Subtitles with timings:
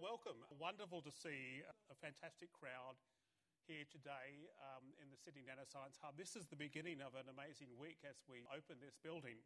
[0.00, 0.40] Welcome.
[0.56, 2.96] Wonderful to see a fantastic crowd
[3.68, 6.16] here today um, in the Sydney Nanoscience Hub.
[6.16, 9.44] This is the beginning of an amazing week as we open this building.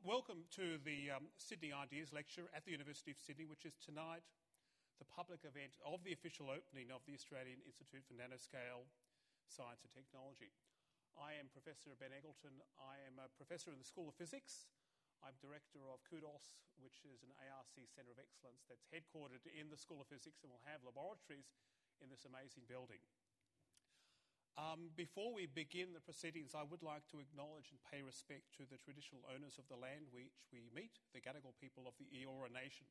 [0.00, 4.24] Welcome to the um, Sydney Ideas Lecture at the University of Sydney, which is tonight
[4.96, 8.88] the public event of the official opening of the Australian Institute for Nanoscale
[9.52, 10.56] Science and Technology.
[11.12, 12.56] I am Professor Ben Eggleton.
[12.80, 14.72] I am a professor in the School of Physics.
[15.22, 19.78] I'm director of CUDOS, which is an ARC Centre of Excellence that's headquartered in the
[19.78, 21.54] School of Physics and will have laboratories
[22.02, 22.98] in this amazing building.
[24.58, 28.66] Um, before we begin the proceedings, I would like to acknowledge and pay respect to
[28.66, 32.52] the traditional owners of the land which we meet, the Gadigal people of the Eora
[32.52, 32.90] Nation.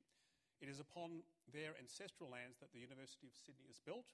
[0.63, 4.09] It is upon their ancestral lands that the University of Sydney is built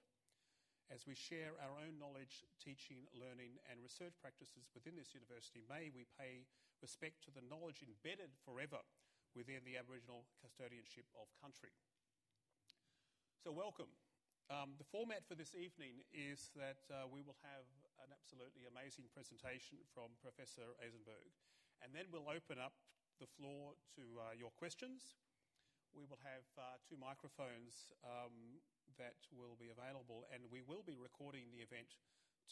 [0.87, 5.91] as we share our own knowledge, teaching, learning, and research practices within this university, may
[5.91, 6.47] we pay
[6.81, 8.81] respect to the knowledge embedded forever
[9.33, 11.73] within the Aboriginal custodianship of country.
[13.41, 13.89] So, welcome.
[14.47, 17.67] Um, the format for this evening is that uh, we will have
[17.99, 21.35] an absolutely amazing presentation from Professor Aizenberg,
[21.83, 22.79] and then we'll open up
[23.19, 25.19] the floor to uh, your questions.
[25.91, 28.61] We will have uh, two microphones um,
[28.95, 31.99] that will be available, and we will be recording the event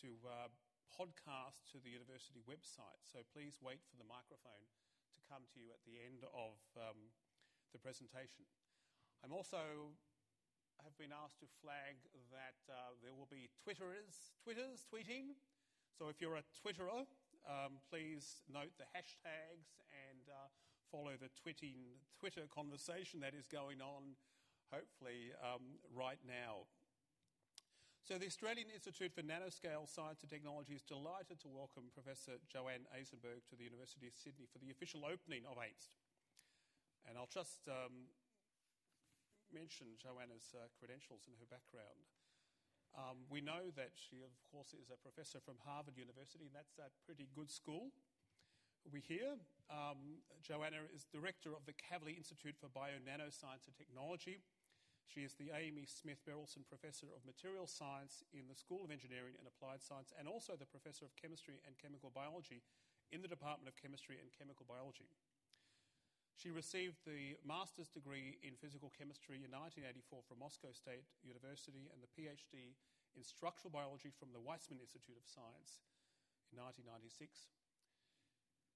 [0.03, 0.51] to uh,
[0.93, 3.01] podcast to the university website.
[3.07, 4.65] So please wait for the microphone
[5.17, 7.13] to come to you at the end of um,
[7.73, 8.45] the presentation.
[9.23, 9.95] I'm also
[10.83, 11.97] have been asked to flag
[12.29, 15.33] that uh, there will be Twitterers, Twitters tweeting.
[15.97, 17.07] So if you're a Twitterer,
[17.47, 20.51] um, please note the hashtags and uh,
[20.91, 24.13] follow the twitting, Twitter conversation that is going on
[24.73, 26.67] hopefully um, right now.
[28.05, 32.85] So, the Australian Institute for Nanoscale Science and Technology is delighted to welcome Professor Joanna
[32.93, 35.89] Aizenberg to the University of Sydney for the official opening of AINST.
[37.09, 38.13] And I'll just um,
[39.49, 42.05] mention Joanna's uh, credentials and her background.
[42.93, 46.77] Um, we know that she, of course, is a professor from Harvard University, and that's
[46.77, 47.89] a pretty good school.
[48.85, 49.33] We hear
[49.73, 54.45] um, Joanna is director of the Kavli Institute for Bio Nanoscience and Technology
[55.05, 59.37] she is the Amy Smith Berylson Professor of Material Science in the School of Engineering
[59.37, 62.65] and Applied Science, and also the Professor of Chemistry and Chemical Biology
[63.13, 65.07] in the Department of Chemistry and Chemical Biology.
[66.35, 72.03] She received the master's degree in physical chemistry in 1984 from Moscow State University and
[72.03, 72.75] the PhD
[73.15, 75.79] in structural biology from the Weizmann Institute of Science
[76.51, 77.47] in 1996.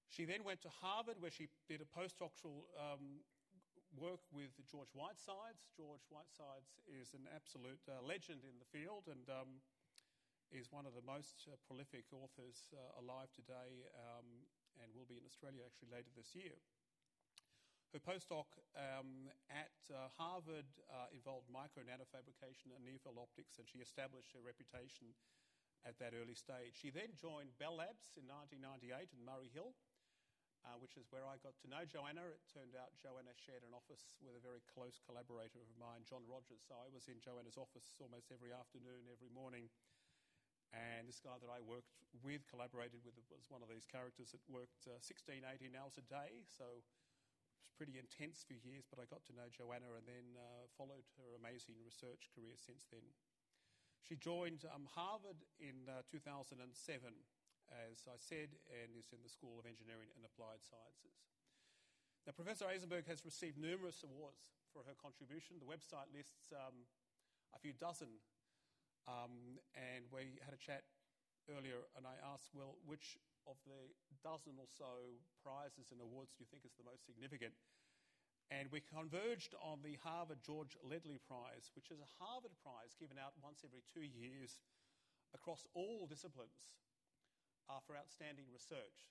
[0.08, 3.22] She then went to Harvard, where she did a postdoctoral um,
[3.96, 5.66] work with George Whitesides.
[5.74, 9.58] George Whitesides is an absolute uh, legend in the field and um,
[10.54, 14.46] is one of the most uh, prolific authors uh, alive today um,
[14.78, 16.54] and will be in Australia actually later this year.
[17.90, 18.46] Her postdoc
[18.78, 24.30] um, at uh, Harvard uh, involved micro nanofabrication and near field optics, and she established
[24.38, 25.10] her reputation
[25.82, 26.78] at that early stage.
[26.78, 29.74] She then joined Bell Labs in 1998 in Murray Hill
[30.66, 32.24] uh, which is where I got to know Joanna.
[32.28, 36.24] It turned out Joanna shared an office with a very close collaborator of mine, John
[36.28, 36.60] Rogers.
[36.64, 39.72] So I was in Joanna's office almost every afternoon, every morning.
[40.70, 44.42] And this guy that I worked with, collaborated with, was one of these characters that
[44.46, 46.46] worked uh, 16, 18 hours a day.
[46.46, 46.86] So it was
[47.74, 51.34] pretty intense for years, but I got to know Joanna and then uh, followed her
[51.34, 53.02] amazing research career since then.
[54.06, 56.60] She joined um, Harvard in uh, 2007
[57.70, 61.14] as I said, and is in the School of Engineering and Applied Sciences.
[62.26, 65.56] Now, Professor Aizenberg has received numerous awards for her contribution.
[65.56, 66.84] The website lists um,
[67.56, 68.20] a few dozen,
[69.08, 70.84] um, and we had a chat
[71.48, 73.16] earlier, and I asked, well, which
[73.48, 73.88] of the
[74.20, 77.56] dozen or so prizes and awards do you think is the most significant?
[78.50, 83.16] And we converged on the Harvard George Ledlie Prize, which is a Harvard prize given
[83.16, 84.58] out once every two years
[85.30, 86.74] across all disciplines
[87.70, 89.06] uh, for outstanding research.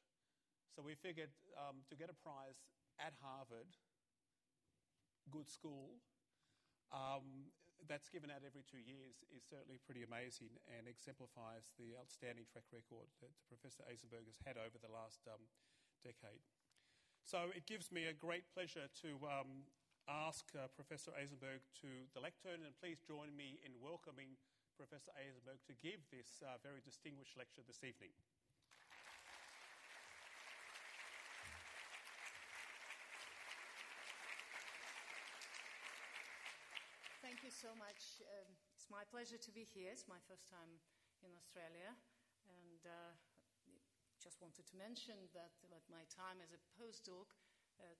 [0.75, 2.59] So we figured um, to get a prize
[2.99, 3.71] at Harvard,
[5.31, 5.95] good school,
[6.91, 7.47] um,
[7.87, 12.67] that's given out every two years is certainly pretty amazing and exemplifies the outstanding track
[12.75, 15.39] record that Professor Aizenberg has had over the last um,
[16.03, 16.43] decade.
[17.23, 19.63] So it gives me a great pleasure to um,
[20.09, 24.35] ask uh, Professor Aizenberg to the lectern, and please join me in welcoming
[24.75, 28.11] Professor Aizenberg to give this uh, very distinguished lecture this evening.
[37.59, 38.23] So much.
[38.23, 39.91] Um, it's my pleasure to be here.
[39.91, 40.79] It's my first time
[41.19, 41.91] in Australia.
[42.47, 43.11] And uh,
[44.15, 47.35] just wanted to mention that at my time as a postdoc
[47.83, 47.99] at,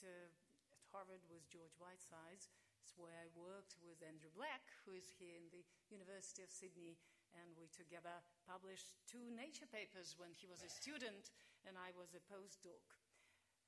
[0.00, 2.48] uh, at Harvard with George Whitesides,
[2.80, 6.96] It's where I worked with Andrew Black, who is here in the University of Sydney,
[7.36, 11.28] and we together published two Nature papers when he was a student
[11.68, 12.88] and I was a postdoc.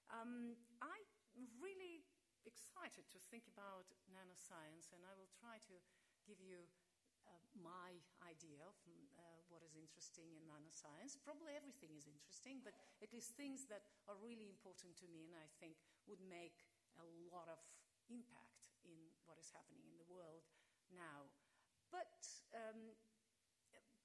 [0.09, 1.05] Um, I'm
[1.61, 2.09] really
[2.47, 5.77] excited to think about nanoscience, and I will try to
[6.25, 6.65] give you
[7.27, 11.19] uh, my idea of uh, what is interesting in nanoscience.
[11.19, 15.35] Probably everything is interesting, but at least things that are really important to me and
[15.35, 15.75] I think
[16.07, 16.67] would make
[17.03, 17.59] a lot of
[18.07, 18.97] impact in
[19.27, 20.47] what is happening in the world
[20.95, 21.27] now.
[21.91, 22.23] But
[22.55, 22.95] um,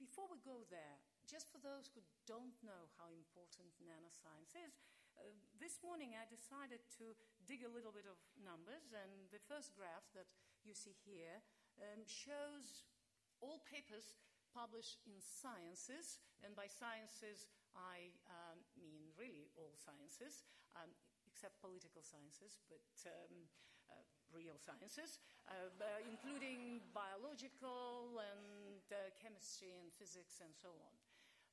[0.01, 0.97] before we go there,
[1.29, 4.73] just for those who don't know how important nanoscience is,
[5.21, 5.29] uh,
[5.61, 7.13] this morning I decided to
[7.45, 10.25] dig a little bit of numbers, and the first graph that
[10.65, 11.37] you see here
[11.77, 12.89] um, shows
[13.37, 14.17] all papers
[14.49, 17.45] published in sciences, and by sciences
[17.77, 20.89] I um, mean really all sciences, um,
[21.29, 23.45] except political sciences, but um,
[23.93, 24.01] uh,
[24.33, 25.69] real sciences, uh,
[26.09, 30.93] including biological and uh, chemistry and physics and so on.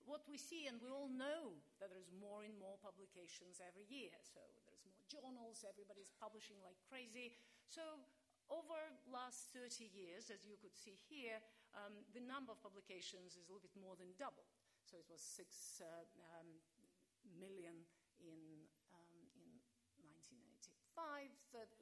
[0.08, 1.52] What we see, and we all know
[1.84, 4.16] that there's more and more publications every year.
[4.24, 7.36] So there's more journals, everybody's publishing like crazy.
[7.68, 8.00] So
[8.48, 11.36] over last 30 years, as you could see here,
[11.76, 14.48] um, the number of publications is a little bit more than doubled.
[14.88, 16.08] So it was six uh,
[16.40, 16.48] um,
[17.36, 17.84] million
[18.24, 18.40] in
[20.98, 21.30] five,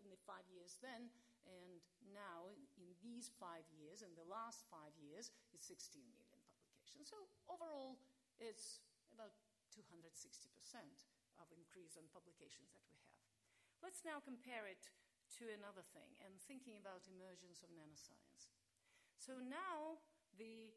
[0.02, 1.08] in the five years then,
[1.49, 1.81] and
[2.12, 7.08] now in these five years, in the last five years, it's 16 million publications.
[7.08, 7.96] So overall,
[8.38, 9.33] it's about
[9.73, 10.06] 260%
[11.41, 13.21] of increase on publications that we have.
[13.85, 14.88] Let's now compare it
[15.41, 18.53] to another thing and thinking about emergence of nanoscience.
[19.21, 20.00] So now
[20.38, 20.73] the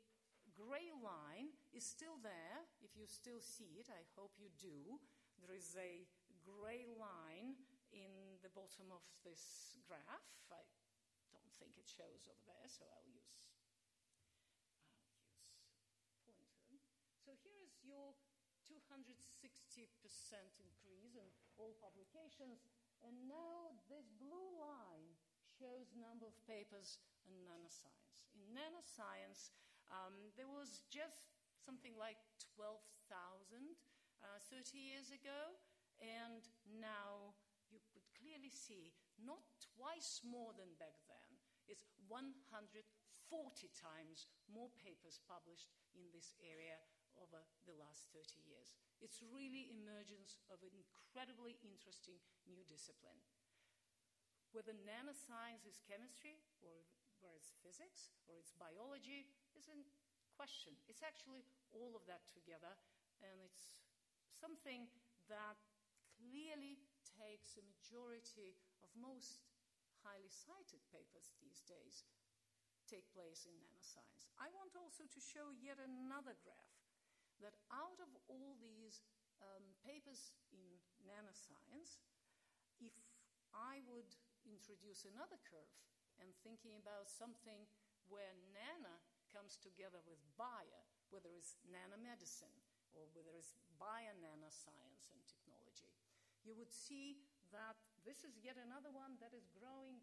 [0.52, 2.68] gray line is still there.
[2.84, 5.00] If you still see it, I hope you do.
[5.40, 6.04] There is a
[6.44, 7.56] gray line
[7.96, 10.28] in the bottom of this graph.
[10.52, 10.66] I
[11.32, 13.48] don't think it shows over there, so I'll use,
[16.28, 16.92] I'll use pointer.
[17.24, 18.18] So here is your
[18.90, 19.86] 260%
[20.58, 21.30] increase in
[21.62, 22.66] all publications,
[23.06, 25.14] and now this blue line
[25.46, 26.98] shows number of papers
[27.30, 28.18] in nanoscience.
[28.34, 29.54] In nanoscience,
[29.94, 31.30] um, there was just
[31.62, 32.18] something like
[32.58, 33.78] 12,000
[34.26, 35.54] uh, 30 years ago,
[36.02, 36.50] and
[36.82, 37.38] now
[37.70, 38.90] you could clearly see
[39.22, 39.46] not
[39.78, 41.30] twice more than back then,
[41.70, 42.82] it's 140
[43.78, 46.82] times more papers published in this area
[47.20, 48.76] over the last 30 years.
[49.04, 53.20] It's really emergence of an incredibly interesting new discipline.
[54.52, 56.88] Whether nanoscience is chemistry, or
[57.22, 59.86] whether it's physics, or it's biology, isn't
[60.34, 60.74] question.
[60.88, 61.46] It's actually
[61.76, 62.74] all of that together,
[63.22, 63.78] and it's
[64.40, 64.88] something
[65.28, 65.60] that
[66.18, 66.80] clearly
[67.20, 69.44] takes a majority of most
[70.02, 72.08] highly cited papers these days
[72.90, 74.32] take place in nanoscience.
[74.42, 76.79] I want also to show yet another graph
[77.42, 79.04] that out of all these
[79.40, 82.04] um, papers in nanoscience,
[82.80, 82.96] if
[83.56, 84.12] I would
[84.48, 85.74] introduce another curve
[86.20, 87.68] and thinking about something
[88.12, 89.00] where nano
[89.32, 90.84] comes together with bio,
[91.14, 92.60] whether it's nanomedicine
[92.98, 95.94] or whether it's bio nanoscience and technology,
[96.42, 97.22] you would see
[97.54, 100.02] that this is yet another one that is growing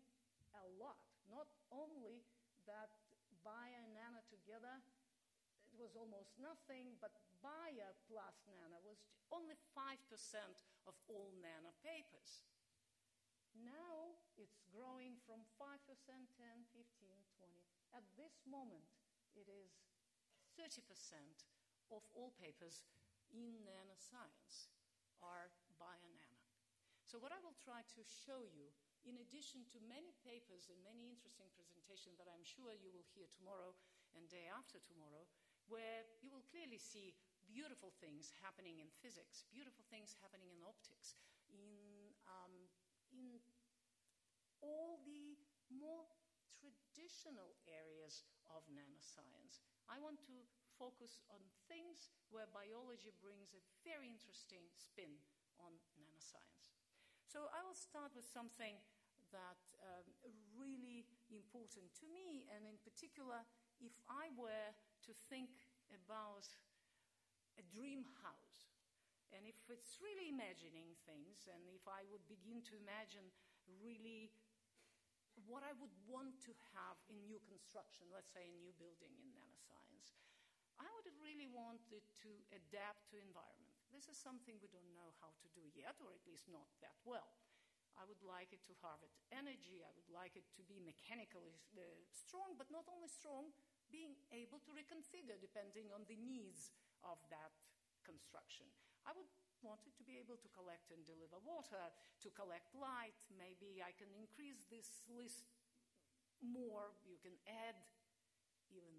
[0.54, 1.02] a lot.
[1.26, 2.22] Not only
[2.70, 2.94] that
[3.43, 4.82] bio and nano together,
[5.76, 7.12] it was almost nothing, but
[7.44, 10.00] bio plus nano was only 5%
[10.88, 12.48] of all nano papers.
[13.60, 16.24] Now it's growing from 5%, 10,
[16.72, 16.80] 15,
[17.36, 17.60] 20.
[17.92, 18.88] At this moment,
[19.36, 19.84] it is
[20.56, 20.80] 30%
[21.92, 22.88] of all papers
[23.28, 24.72] in nanoscience
[25.20, 26.40] are bio-nano.
[27.04, 28.72] So what I will try to show you,
[29.04, 33.28] in addition to many papers and many interesting presentations that I'm sure you will hear
[33.28, 33.76] tomorrow
[34.16, 35.28] and day after tomorrow,
[35.69, 37.15] where you will clearly see
[37.46, 41.15] beautiful things happening in physics, beautiful things happening in optics,
[41.46, 42.55] in, um,
[43.15, 43.39] in
[44.63, 45.39] all the
[45.70, 46.06] more
[46.58, 49.63] traditional areas of nanoscience.
[49.87, 50.37] I want to
[50.75, 51.39] focus on
[51.70, 55.15] things where biology brings a very interesting spin
[55.63, 56.75] on nanoscience.
[57.25, 58.81] So I will start with something
[59.35, 60.06] that um,
[60.55, 63.43] really important to me, and in particular,
[63.82, 64.73] if I were
[65.06, 65.51] to think
[65.91, 66.46] about
[67.56, 68.75] a dream house,
[69.34, 73.31] and if it's really imagining things, and if I would begin to imagine
[73.82, 74.31] really
[75.44, 79.29] what I would want to have in new construction, let's say a new building in
[79.36, 80.17] nanoscience,
[80.81, 83.77] I would really want it to adapt to environment.
[83.93, 86.96] This is something we don't know how to do yet, or at least not that
[87.05, 87.36] well.
[87.96, 89.81] I would like it to harvest energy.
[89.81, 91.81] I would like it to be mechanically uh,
[92.13, 93.56] strong, but not only strong,
[93.96, 96.69] being able to reconfigure depending on the needs
[97.00, 97.56] of that
[98.05, 98.69] construction.
[99.08, 99.29] I would
[99.65, 101.88] want it to be able to collect and deliver water,
[102.20, 103.17] to collect light.
[103.32, 105.48] Maybe I can increase this list
[106.44, 106.93] more.
[107.08, 107.81] You can add
[108.69, 108.93] even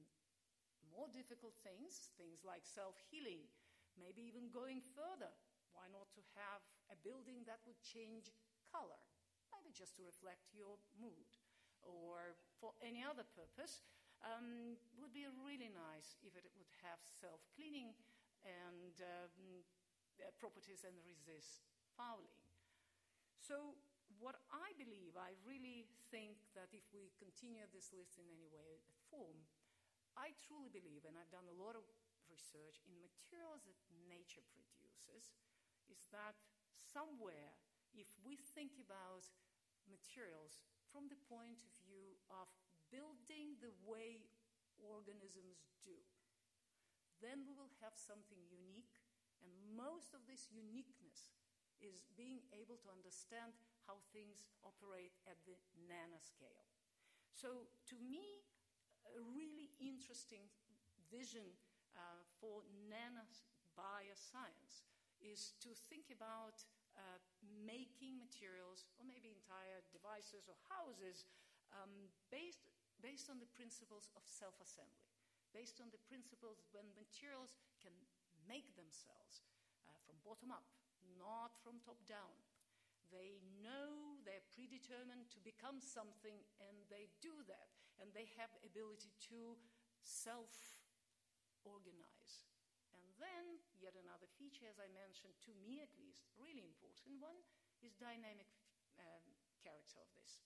[0.90, 3.46] more difficult things, things like self healing,
[4.02, 5.30] maybe even going further.
[5.78, 8.34] Why not to have a building that would change
[8.74, 8.98] color?
[9.54, 11.30] Maybe just to reflect your mood
[11.86, 13.86] or for any other purpose.
[14.26, 17.94] Um, would be really nice if it would have self cleaning
[18.42, 19.62] and um,
[20.18, 22.42] uh, properties and resist fouling.
[23.38, 23.78] So,
[24.18, 28.82] what I believe, I really think that if we continue this list in any way,
[29.14, 29.46] form,
[30.18, 31.86] I truly believe, and I've done a lot of
[32.26, 33.78] research in materials that
[34.10, 35.38] nature produces,
[35.88, 36.36] is that
[36.82, 37.54] somewhere,
[37.94, 39.30] if we think about
[39.86, 40.60] materials
[40.92, 42.50] from the point of view of
[42.94, 44.24] building the way
[44.78, 45.98] organisms do,
[47.22, 49.02] then we will have something unique,
[49.42, 51.34] and most of this uniqueness
[51.82, 53.54] is being able to understand
[53.86, 56.66] how things operate at the nanoscale.
[57.34, 58.42] So, to me,
[59.14, 60.50] a really interesting
[61.10, 61.46] vision
[61.96, 64.86] uh, for nanobioscience
[65.22, 66.66] is to think about
[66.98, 67.22] uh,
[67.66, 71.30] making materials, or maybe entire devices or houses,
[71.74, 72.66] um, based,
[73.02, 75.10] based on the principles of self assembly,
[75.54, 77.94] based on the principles when materials can
[78.46, 79.44] make themselves
[79.88, 80.68] uh, from bottom up,
[81.18, 82.36] not from top down.
[83.08, 89.14] They know they're predetermined to become something, and they do that and they have ability
[89.34, 89.58] to
[90.02, 90.54] self
[91.66, 92.46] organize.
[92.94, 97.38] And then, yet another feature, as I mentioned, to me at least, really important one,
[97.82, 98.50] is dynamic
[99.02, 99.26] um,
[99.62, 100.42] character of this.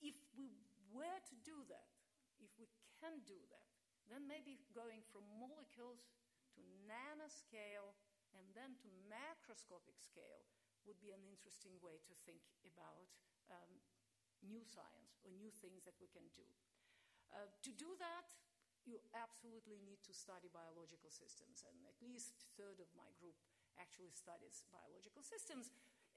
[0.00, 1.90] If we were to do that,
[2.40, 2.68] if we
[3.00, 3.68] can do that,
[4.08, 6.08] then maybe going from molecules
[6.56, 7.92] to nanoscale
[8.36, 10.44] and then to macroscopic scale
[10.84, 13.12] would be an interesting way to think about
[13.52, 13.72] um,
[14.40, 16.46] new science or new things that we can do.
[17.28, 18.32] Uh, to do that,
[18.88, 23.36] you absolutely need to study biological systems, and at least a third of my group
[23.76, 25.68] actually studies biological systems.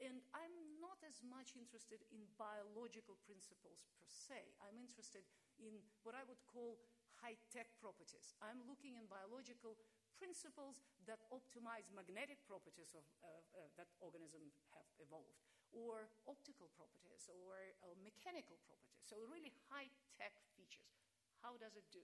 [0.02, 4.42] And I'm not as much interested in biological principles per se.
[4.66, 5.22] I'm interested
[5.62, 6.82] in what I would call
[7.22, 8.34] high tech properties.
[8.42, 9.78] I'm looking in biological
[10.18, 15.38] principles that optimize magnetic properties of, uh, uh, that organisms have evolved
[15.70, 19.06] or optical properties or uh, mechanical properties.
[19.06, 20.98] So, really high tech features.
[21.46, 22.02] How does it do?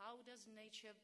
[0.00, 0.96] How does nature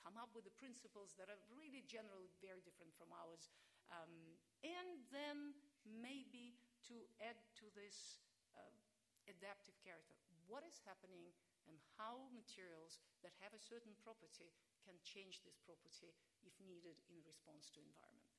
[0.00, 3.48] come up with the principles that are really generally very different from ours?
[3.90, 5.52] Um, and then
[5.86, 6.56] maybe
[6.88, 8.22] to add to this
[8.56, 8.62] uh,
[9.28, 10.16] adaptive character.
[10.48, 11.30] What is happening
[11.68, 14.50] and how materials that have a certain property
[14.82, 16.10] can change this property
[16.42, 18.34] if needed in response to environment.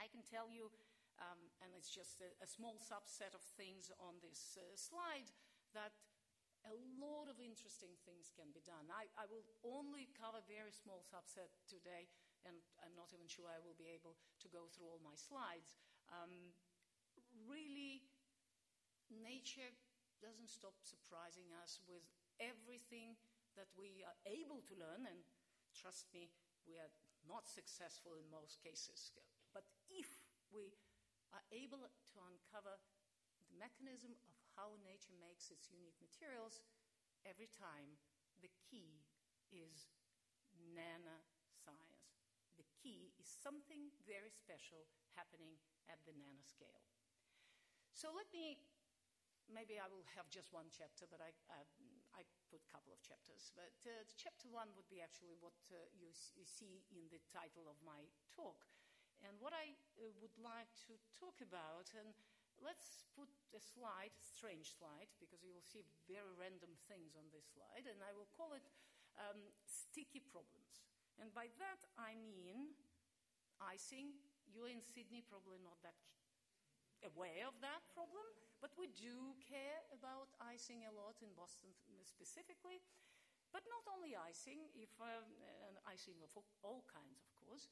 [0.00, 0.72] I can tell you
[1.20, 5.28] um, and it's just a, a, small subset of things on this uh, slide,
[5.76, 5.94] that
[6.66, 8.90] a lot of interesting things can be done.
[8.90, 12.10] I, I, will only cover a very small subset today,
[12.46, 15.78] and I'm not even sure I will be able to go through all my slides.
[16.12, 16.52] Um,
[17.48, 18.04] really,
[19.08, 19.72] nature
[20.20, 22.04] doesn't stop surprising us with
[22.36, 23.16] everything
[23.56, 25.24] that we are able to learn, and
[25.72, 26.28] trust me,
[26.68, 26.92] we are
[27.24, 29.12] not successful in most cases.
[29.56, 30.08] But if
[30.52, 30.76] we
[31.32, 32.76] are able to uncover
[33.40, 36.60] the mechanism of how nature makes its unique materials,
[37.24, 37.96] every time
[38.44, 39.00] the key
[39.52, 39.88] is
[40.76, 42.20] nanoscience.
[42.56, 45.56] The key is something very special happening
[45.88, 46.82] at the nanoscale.
[47.92, 48.58] So let me,
[49.46, 51.62] maybe I will have just one chapter, but I, I,
[52.16, 53.52] I put a couple of chapters.
[53.52, 57.68] But uh, chapter one would be actually what uh, you, you see in the title
[57.68, 58.64] of my talk.
[59.22, 62.10] And what I uh, would like to talk about, and
[62.58, 67.46] let's put a slide, strange slide, because you will see very random things on this
[67.54, 68.66] slide, and I will call it
[69.14, 70.82] um, sticky problems.
[71.20, 72.74] And by that I mean
[73.60, 74.10] icing.
[74.52, 75.96] You're in Sydney, probably not that
[77.08, 78.22] aware of that problem,
[78.60, 81.72] but we do care about icing a lot in Boston
[82.04, 82.84] specifically.
[83.48, 85.28] But not only icing, if um,
[85.88, 86.32] icing of
[86.64, 87.68] all kinds, of course.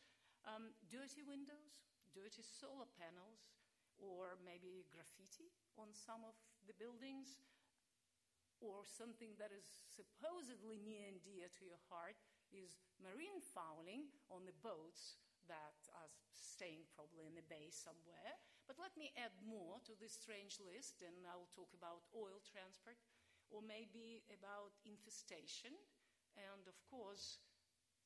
[0.48, 1.84] Um, dirty windows,
[2.16, 3.52] dirty solar panels,
[4.00, 6.32] or maybe graffiti on some of
[6.64, 7.44] the buildings,
[8.60, 12.16] or something that is supposedly near and dear to your heart
[12.52, 15.16] is marine fouling on the boats
[15.48, 18.36] that are staying probably in the bay somewhere.
[18.68, 22.38] But let me add more to this strange list, and I will talk about oil
[22.44, 23.00] transport,
[23.50, 25.74] or maybe about infestation,
[26.38, 27.42] and of course,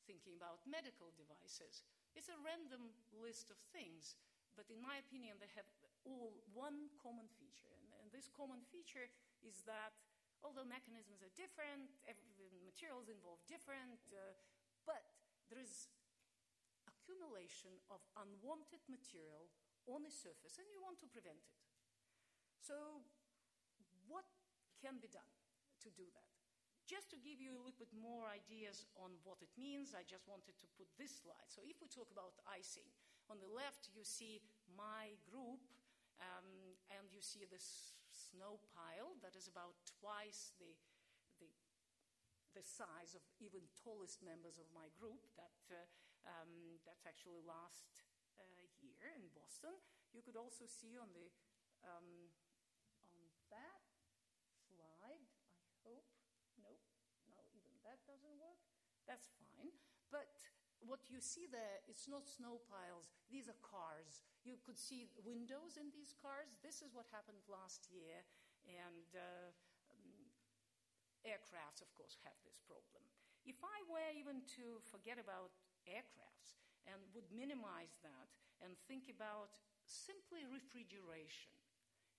[0.09, 1.85] thinking about medical devices.
[2.17, 4.17] It's a random list of things,
[4.57, 5.69] but in my opinion, they have
[6.07, 7.73] all one common feature.
[7.75, 9.09] And, and this common feature
[9.45, 9.97] is that
[10.45, 11.93] although mechanisms are different,
[12.75, 14.35] materials involved different, uh,
[14.83, 15.07] but
[15.47, 15.89] there is
[17.05, 19.53] accumulation of unwanted material
[19.85, 21.61] on a surface and you want to prevent it.
[22.65, 23.05] So,
[24.09, 24.25] what
[24.81, 25.29] can be done
[25.85, 26.33] to do that?
[26.89, 30.25] Just to give you a little bit more ideas on what it means, I just
[30.25, 31.53] wanted to put this slide.
[31.53, 32.89] So, if we talk about icing,
[33.29, 34.41] on the left you see
[34.73, 35.61] my group,
[36.17, 36.49] um,
[36.89, 40.73] and you see this snow pile that is about twice the,
[41.43, 41.49] the,
[42.57, 45.21] the size of even tallest members of my group.
[45.37, 45.85] That, uh,
[46.27, 47.89] um, that's actually last
[48.41, 48.45] uh,
[48.81, 49.77] year in Boston.
[50.13, 51.27] You could also see on the
[51.85, 52.33] um,
[53.05, 53.17] on
[53.53, 53.83] that
[54.69, 55.27] slide.
[55.69, 56.09] I hope.
[56.61, 56.81] Nope.
[57.29, 58.61] No, even that doesn't work.
[59.05, 59.73] That's fine.
[60.09, 60.33] But
[60.85, 63.13] what you see there, it's not snow piles.
[63.29, 64.25] These are cars.
[64.45, 66.57] You could see windows in these cars.
[66.61, 68.25] This is what happened last year.
[68.65, 69.53] And uh,
[69.93, 70.33] um,
[71.25, 73.05] aircrafts, of course, have this problem.
[73.45, 75.53] If I were even to forget about
[75.89, 78.29] aircrafts and would minimize that
[78.61, 79.53] and think about
[79.85, 81.53] simply refrigeration.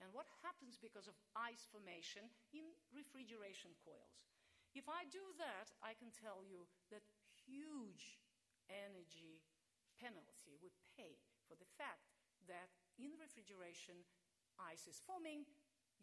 [0.03, 4.27] And what happens because of ice formation in refrigeration coils?
[4.75, 8.19] If I do that, I can tell you that huge
[8.67, 9.39] energy
[9.95, 11.15] penalty we pay
[11.47, 12.11] for the fact
[12.51, 14.03] that in refrigeration,
[14.59, 15.47] ice is forming,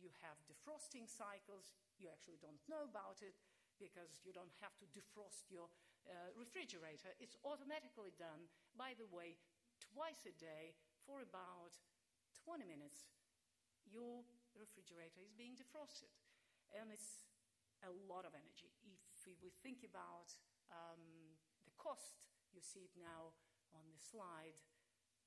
[0.01, 3.37] you have defrosting cycles, you actually don't know about it
[3.77, 5.69] because you don't have to defrost your
[6.09, 7.15] uh, refrigerator.
[7.23, 9.39] It's automatically done, by the way,
[9.93, 10.75] twice a day
[11.07, 11.75] for about
[12.47, 13.11] 20 minutes,
[13.87, 14.23] your
[14.55, 16.11] refrigerator is being defrosted.
[16.73, 17.27] And it's
[17.85, 18.71] a lot of energy.
[19.27, 20.35] If we think about
[20.71, 21.35] um,
[21.67, 22.23] the cost,
[22.55, 23.35] you see it now
[23.75, 24.57] on the slide.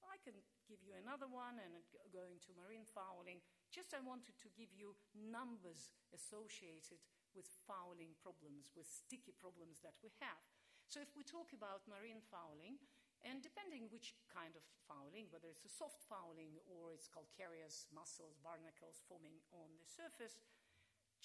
[0.05, 0.37] I can
[0.69, 1.81] give you another one and
[2.13, 3.41] going to marine fouling.
[3.73, 7.01] Just I wanted to give you numbers associated
[7.33, 10.39] with fouling problems, with sticky problems that we have.
[10.87, 12.77] So if we talk about marine fouling,
[13.25, 18.37] and depending which kind of fouling, whether it's a soft fouling or it's calcareous mussels,
[18.45, 20.37] barnacles forming on the surface,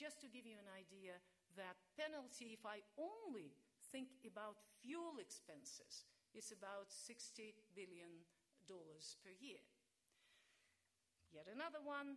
[0.00, 1.20] just to give you an idea,
[1.60, 3.52] that penalty, if I only
[3.92, 8.24] think about fuel expenses, is about $60 billion
[8.64, 9.60] per year.
[11.28, 12.16] Yet another one,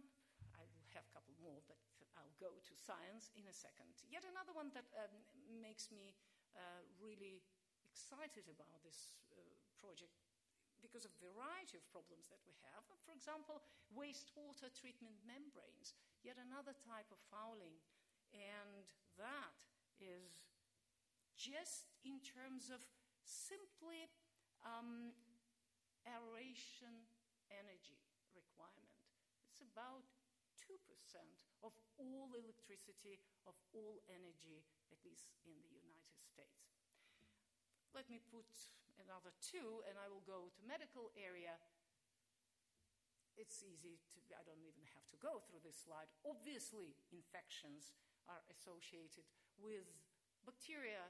[0.56, 1.82] I will have a couple more, but
[2.15, 3.89] I'll go to science in a second.
[4.08, 5.12] Yet another one that um,
[5.60, 6.13] makes me
[6.58, 7.42] uh, really
[7.84, 9.39] excited about this uh,
[9.78, 10.13] project
[10.84, 12.84] because of a variety of problems that we have.
[13.08, 13.63] For example,
[13.96, 15.96] wastewater treatment membranes,
[16.28, 17.80] yet another type of fouling.
[18.36, 18.84] And
[19.16, 19.58] that
[20.02, 20.44] is
[21.39, 22.84] just in terms of
[23.24, 24.12] simply
[24.68, 25.16] um,
[26.04, 27.08] aeration
[27.48, 28.04] energy
[28.36, 29.00] requirement.
[29.48, 30.04] It's about
[30.68, 30.76] 2%
[31.63, 36.76] of all electricity, of all energy, at least in the United States.
[37.95, 38.52] Let me put
[38.99, 41.56] another two, and I will go to medical area.
[43.39, 46.12] It's easy to, I don't even have to go through this slide.
[46.21, 47.95] Obviously, infections
[48.30, 49.26] are associated
[49.58, 49.88] with
[50.45, 51.10] bacteria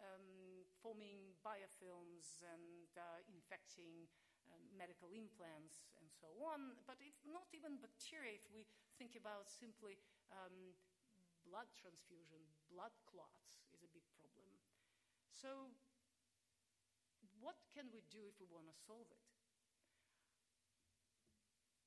[0.00, 4.08] um, forming biofilms and uh, infecting
[4.76, 6.76] medical implants and so on.
[6.84, 8.68] But if not even bacteria, if we
[9.00, 9.98] think about simply
[10.32, 10.76] um,
[11.46, 14.48] blood transfusion, blood clots is a big problem.
[15.32, 15.70] So
[17.40, 19.26] what can we do if we want to solve it?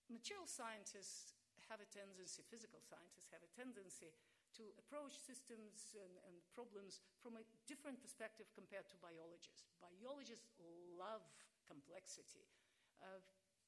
[0.09, 1.37] Material scientists
[1.69, 4.09] have a tendency, physical scientists have a tendency
[4.57, 9.69] to approach systems and, and, problems from a different perspective compared to biologists.
[9.77, 10.57] Biologists
[10.97, 11.21] love
[11.69, 12.49] complexity.
[12.97, 13.21] Uh,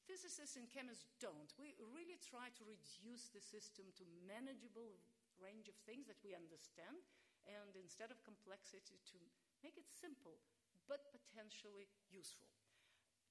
[0.10, 1.54] physicists and chemists don't.
[1.62, 4.98] We really try to reduce the system to manageable
[5.38, 7.06] range of things that we understand,
[7.46, 9.18] and instead of complexity, to
[9.62, 10.42] make it simple
[10.90, 12.50] but potentially useful.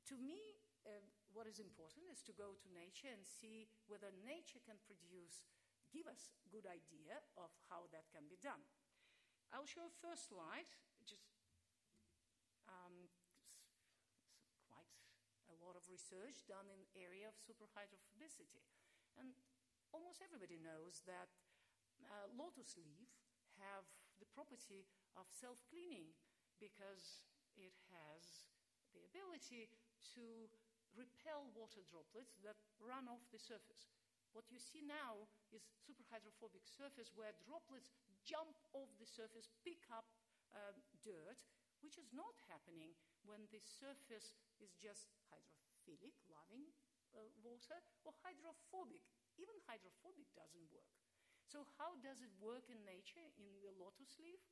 [0.09, 0.39] To me,
[0.87, 1.05] uh,
[1.35, 5.45] what is important is to go to nature and see whether nature can produce,
[5.93, 8.63] give us good idea of how that can be done.
[9.51, 10.71] I'll show a first slide,
[11.03, 11.27] just
[12.71, 13.11] um,
[14.71, 14.87] quite
[15.51, 18.65] a lot of research done in the area of superhydrophobicity.
[19.21, 19.37] And
[19.93, 21.29] almost everybody knows that
[22.09, 23.13] uh, lotus leaf
[23.61, 23.85] have
[24.17, 26.17] the property of self-cleaning
[26.57, 27.29] because
[27.61, 28.49] it has
[28.97, 29.69] the ability
[30.17, 30.49] to
[30.97, 33.93] repel water droplets that run off the surface.
[34.33, 37.93] What you see now is superhydrophobic surface where droplets
[38.25, 40.09] jump off the surface, pick up
[40.57, 40.73] uh,
[41.05, 41.45] dirt,
[41.85, 42.97] which is not happening
[43.29, 44.33] when the surface
[44.65, 45.13] is just
[45.81, 46.69] hydrophilic, loving
[47.17, 49.01] uh, water, or hydrophobic.
[49.41, 50.93] Even hydrophobic doesn't work.
[51.49, 54.45] So, how does it work in nature in the lotus leaf?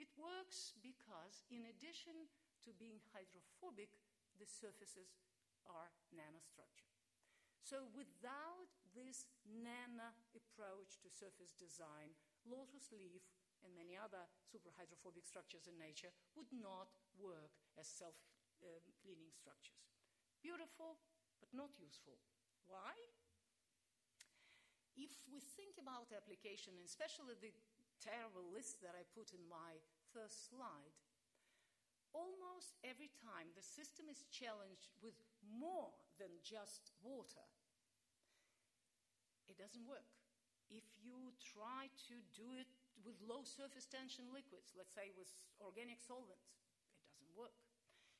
[0.00, 2.32] It works because, in addition
[2.64, 4.00] to being hydrophobic,
[4.40, 5.20] the surfaces
[5.68, 6.96] are nanostructured.
[7.62, 12.16] So, without this nano approach to surface design,
[12.48, 13.22] lotus leaf
[13.62, 18.18] and many other superhydrophobic structures in nature would not work as self
[18.66, 19.91] um, cleaning structures.
[20.42, 20.98] Beautiful,
[21.38, 22.18] but not useful.
[22.66, 22.92] Why?
[24.98, 27.54] If we think about application, especially the
[28.02, 29.78] terrible list that I put in my
[30.10, 30.98] first slide,
[32.10, 37.46] almost every time the system is challenged with more than just water,
[39.46, 40.10] it doesn't work.
[40.68, 42.68] If you try to do it
[43.06, 45.30] with low surface tension liquids, let's say with
[45.62, 46.58] organic solvents,
[46.98, 47.61] it doesn't work.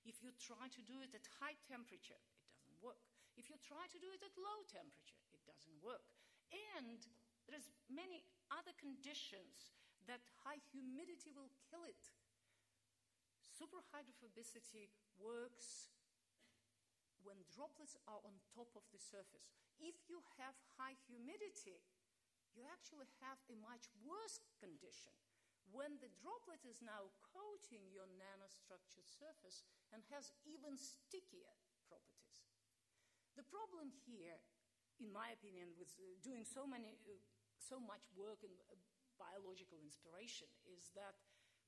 [0.02, 3.02] If you try to do it at high temperature, it doesn't work.
[3.38, 6.04] If you try to do it at low temperature, it doesn't work.
[6.76, 7.00] And
[7.46, 9.72] there's many other conditions
[10.10, 12.02] that high humidity will kill it.
[13.46, 15.94] Superhydrophobicity works
[17.22, 19.54] when droplets are on top of the surface.
[19.78, 21.78] If you have high humidity,
[22.52, 25.14] you actually have a much worse condition
[25.70, 29.62] when the droplet is now coating your nanostructured surface
[29.94, 31.52] and has even stickier
[31.86, 32.42] properties.
[33.38, 34.36] The problem here,
[35.00, 37.16] in my opinion, with uh, doing so, many, uh,
[37.56, 38.76] so much work in uh,
[39.16, 41.16] biological inspiration is that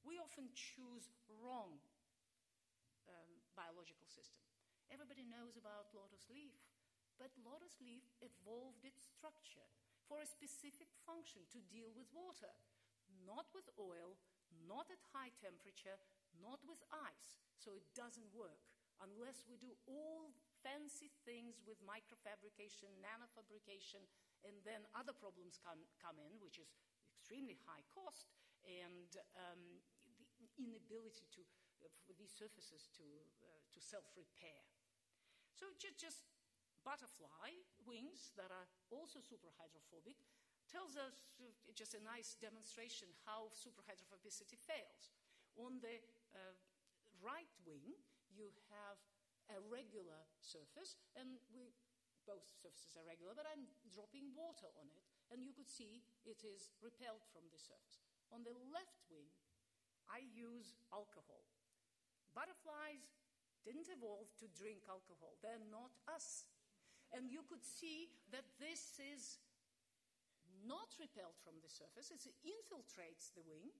[0.04, 1.08] we often choose
[1.40, 1.80] wrong
[3.08, 4.44] um, biological system.
[4.92, 6.60] Everybody knows about lotus leaf,
[7.16, 9.64] but lotus leaf evolved its structure
[10.04, 12.52] for a specific function to deal with water,
[13.26, 14.16] not with oil,
[14.68, 15.98] not at high temperature,
[16.38, 17.36] not with ice.
[17.58, 18.60] So it doesn't work
[19.02, 20.30] unless we do all
[20.62, 24.04] fancy things with microfabrication, nanofabrication,
[24.46, 26.70] and then other problems come, come in, which is
[27.12, 28.30] extremely high cost
[28.64, 29.80] and um,
[30.40, 31.42] the inability to,
[31.84, 33.04] uh, for these surfaces to,
[33.44, 34.62] uh, to self repair.
[35.52, 36.20] So just, just
[36.84, 37.56] butterfly
[37.88, 40.20] wings that are also superhydrophobic
[40.70, 41.14] tells us
[41.74, 45.14] just a nice demonstration how superhydrophobicity fails.
[45.58, 45.98] On the
[46.34, 46.54] uh,
[47.22, 47.94] right wing,
[48.30, 48.98] you have
[49.52, 51.70] a regular surface, and we,
[52.24, 56.40] both surfaces are regular, but I'm dropping water on it, and you could see it
[56.42, 58.00] is repelled from the surface.
[58.32, 59.28] On the left wing,
[60.08, 61.44] I use alcohol.
[62.32, 63.04] Butterflies
[63.62, 66.48] didn't evolve to drink alcohol, they're not us.
[67.14, 69.38] And you could see that this is
[70.64, 73.70] not repelled from the surface, it infiltrates the wing.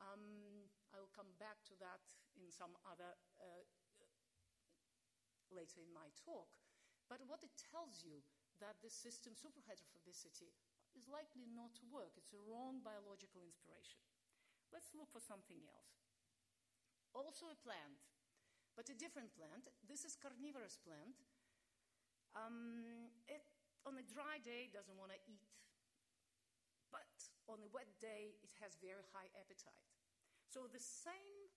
[0.00, 2.04] Um, I will come back to that
[2.36, 3.64] in some other uh,
[5.52, 6.48] later in my talk.
[7.08, 8.24] But what it tells you
[8.60, 10.52] that the system superhydrophobicity
[10.96, 12.16] is likely not to work.
[12.16, 14.00] It's a wrong biological inspiration.
[14.72, 15.92] Let's look for something else.
[17.12, 18.00] Also a plant,
[18.72, 19.68] but a different plant.
[19.84, 21.20] This is carnivorous plant.
[22.32, 23.44] Um, it,
[23.84, 25.44] on a dry day, doesn't want to eat,
[27.52, 29.84] on a wet day, it has very high appetite.
[30.48, 31.52] So the same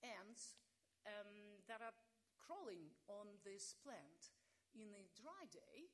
[0.00, 0.54] ants
[1.02, 1.94] um, that are
[2.38, 4.30] crawling on this plant
[4.78, 5.90] in a dry day,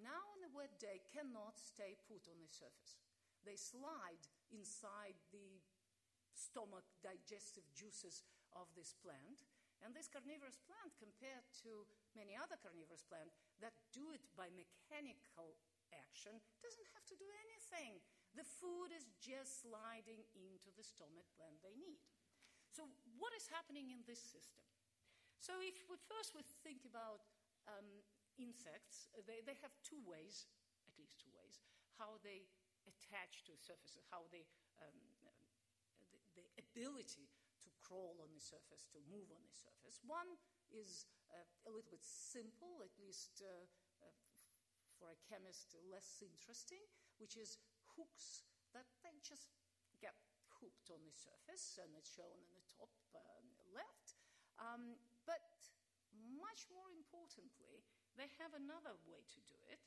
[0.00, 2.96] now on a wet day, cannot stay put on the surface.
[3.44, 5.60] They slide inside the
[6.32, 8.24] stomach digestive juices
[8.56, 9.44] of this plant.
[9.84, 11.84] And this carnivorous plant, compared to
[12.16, 15.60] many other carnivorous plants that do it by mechanical
[15.92, 18.00] action, doesn't have to do anything.
[18.34, 22.02] The food is just sliding into the stomach when they need.
[22.74, 24.66] So, what is happening in this system?
[25.38, 27.22] So, if we first we think about
[27.70, 28.02] um,
[28.34, 30.50] insects, they, they have two ways,
[30.90, 31.62] at least two ways,
[31.94, 32.50] how they
[32.90, 34.42] attach to surfaces, how they
[34.82, 34.98] um,
[36.34, 37.30] the ability
[37.62, 40.02] to crawl on the surface, to move on the surface.
[40.02, 40.34] One
[40.74, 43.64] is uh, a little bit simple, at least uh,
[44.02, 44.10] uh,
[44.98, 46.82] for a chemist, less interesting,
[47.22, 47.56] which is
[47.96, 49.50] hooks that they just
[50.02, 50.14] get
[50.60, 53.20] hooked on the surface, and it's shown in the top uh,
[53.74, 54.18] left.
[54.58, 55.42] Um, but
[56.38, 57.82] much more importantly,
[58.14, 59.82] they have another way to do it.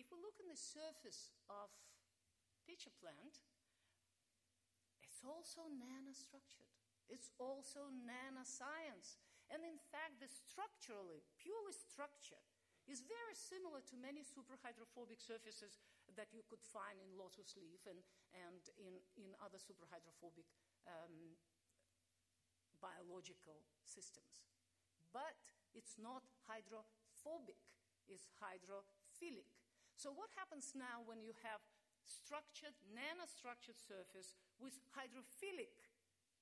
[0.00, 1.70] If we look on the surface of
[2.66, 3.44] pitcher plant,
[5.04, 6.72] it's also nanostructured.
[7.06, 9.20] It's also nanoscience.
[9.52, 12.40] And in fact, the structurally, purely structure,
[12.88, 15.80] is very similar to many superhydrophobic surfaces
[16.16, 18.00] that you could find in lotus leaf and,
[18.34, 20.46] and in, in other superhydrophobic
[20.86, 21.36] um,
[22.80, 24.44] biological systems.
[25.12, 25.38] But
[25.72, 27.60] it's not hydrophobic,
[28.10, 29.48] it's hydrophilic.
[29.94, 31.62] So, what happens now when you have
[32.02, 35.86] structured, nanostructured surface with hydrophilic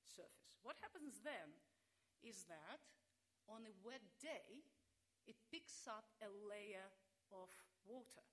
[0.09, 0.57] surface?
[0.65, 1.53] What happens then
[2.25, 2.81] is that
[3.51, 4.65] on a wet day,
[5.27, 6.89] it picks up a layer
[7.31, 7.53] of
[7.87, 8.32] water.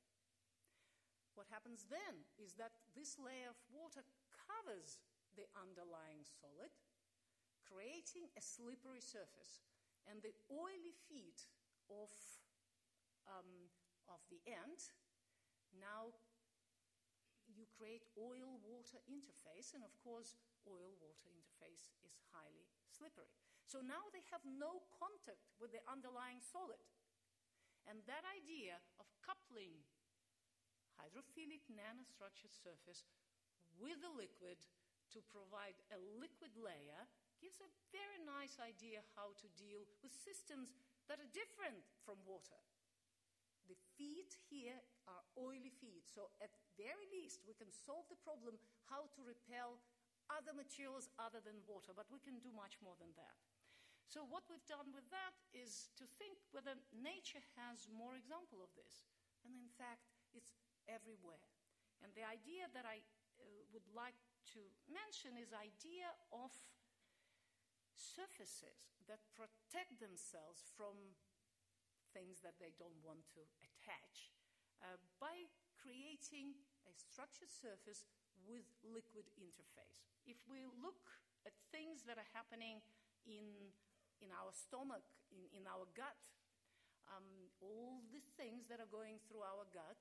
[1.39, 4.99] What happens then is that this layer of water covers
[5.39, 6.67] the underlying solid,
[7.63, 9.63] creating a slippery surface.
[10.03, 11.47] And the oily feet
[11.87, 12.11] of,
[13.23, 13.71] um,
[14.11, 14.91] of the ant
[15.71, 16.11] now
[17.47, 20.35] you create oil water interface, and of course,
[20.67, 23.31] oil water interface is highly slippery.
[23.63, 26.83] So now they have no contact with the underlying solid.
[27.87, 29.87] And that idea of coupling
[30.99, 33.07] hydrophilic nanostructured surface
[33.79, 34.59] with a liquid
[35.15, 37.07] to provide a liquid layer
[37.39, 40.75] gives a very nice idea how to deal with systems
[41.07, 42.59] that are different from water.
[43.71, 48.59] The feet here are oily feet, so at very least we can solve the problem
[48.91, 49.79] how to repel
[50.29, 53.37] other materials other than water, but we can do much more than that.
[54.09, 58.73] So, what we've done with that is to think whether nature has more example of
[58.73, 59.05] this.
[59.45, 60.57] And in fact, it's
[60.89, 61.45] everywhere.
[62.01, 63.05] And the idea that I
[63.37, 64.17] uh, would like
[64.57, 66.49] to mention is idea of
[67.93, 70.95] surfaces that protect themselves from
[72.15, 74.33] things that they don't want to attach
[74.81, 75.45] uh, by
[75.77, 76.57] creating
[76.89, 78.07] a structured surface
[78.47, 80.01] with liquid interface.
[80.25, 81.05] If we look
[81.45, 82.81] at things that are happening
[83.27, 83.45] in
[84.19, 86.15] in our stomach, in, in our gut.
[87.09, 89.97] Um, all the things that are going through our gut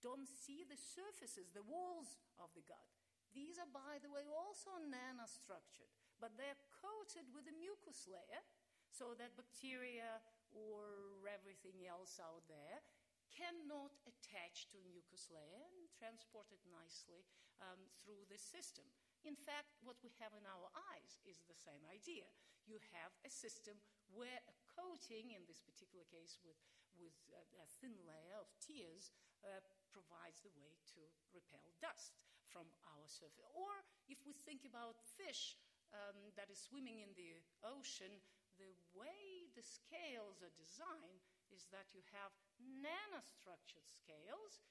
[0.00, 2.88] don't see the surfaces, the walls of the gut.
[3.30, 8.42] These are, by the way, also nanostructured, but they're coated with a mucus layer
[8.90, 10.18] so that bacteria
[10.50, 12.82] or everything else out there
[13.30, 17.22] cannot attach to mucus layer and transport it nicely
[17.62, 18.82] um, through the system.
[19.22, 22.26] In fact, what we have in our eyes is the same idea.
[22.66, 23.78] You have a system
[24.10, 26.58] where a coating, in this particular case with,
[26.98, 29.14] with a, a thin layer of tears,
[29.46, 31.02] uh, provides the way to
[31.34, 33.46] repel dust from our surface.
[33.54, 33.70] Or
[34.10, 35.58] if we think about fish
[35.94, 38.22] um, that is swimming in the ocean,
[38.58, 44.62] the way the scales are designed is that you have nanostructured scales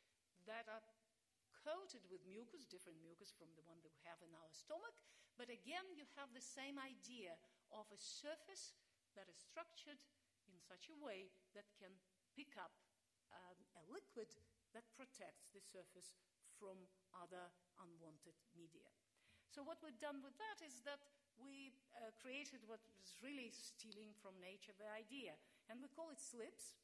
[0.48, 0.84] that are
[1.66, 4.96] coated with mucus, different mucus from the one that we have in our stomach.
[5.36, 7.36] But again, you have the same idea
[7.72, 8.76] of a surface
[9.16, 10.00] that is structured
[10.48, 11.92] in such a way that can
[12.36, 12.72] pick up
[13.34, 14.30] um, a liquid
[14.74, 16.16] that protects the surface
[16.58, 18.88] from other unwanted media.
[19.50, 21.02] So, what we've done with that is that
[21.40, 25.40] we uh, created what was really stealing from nature the idea,
[25.72, 26.78] and we call it SLIPS.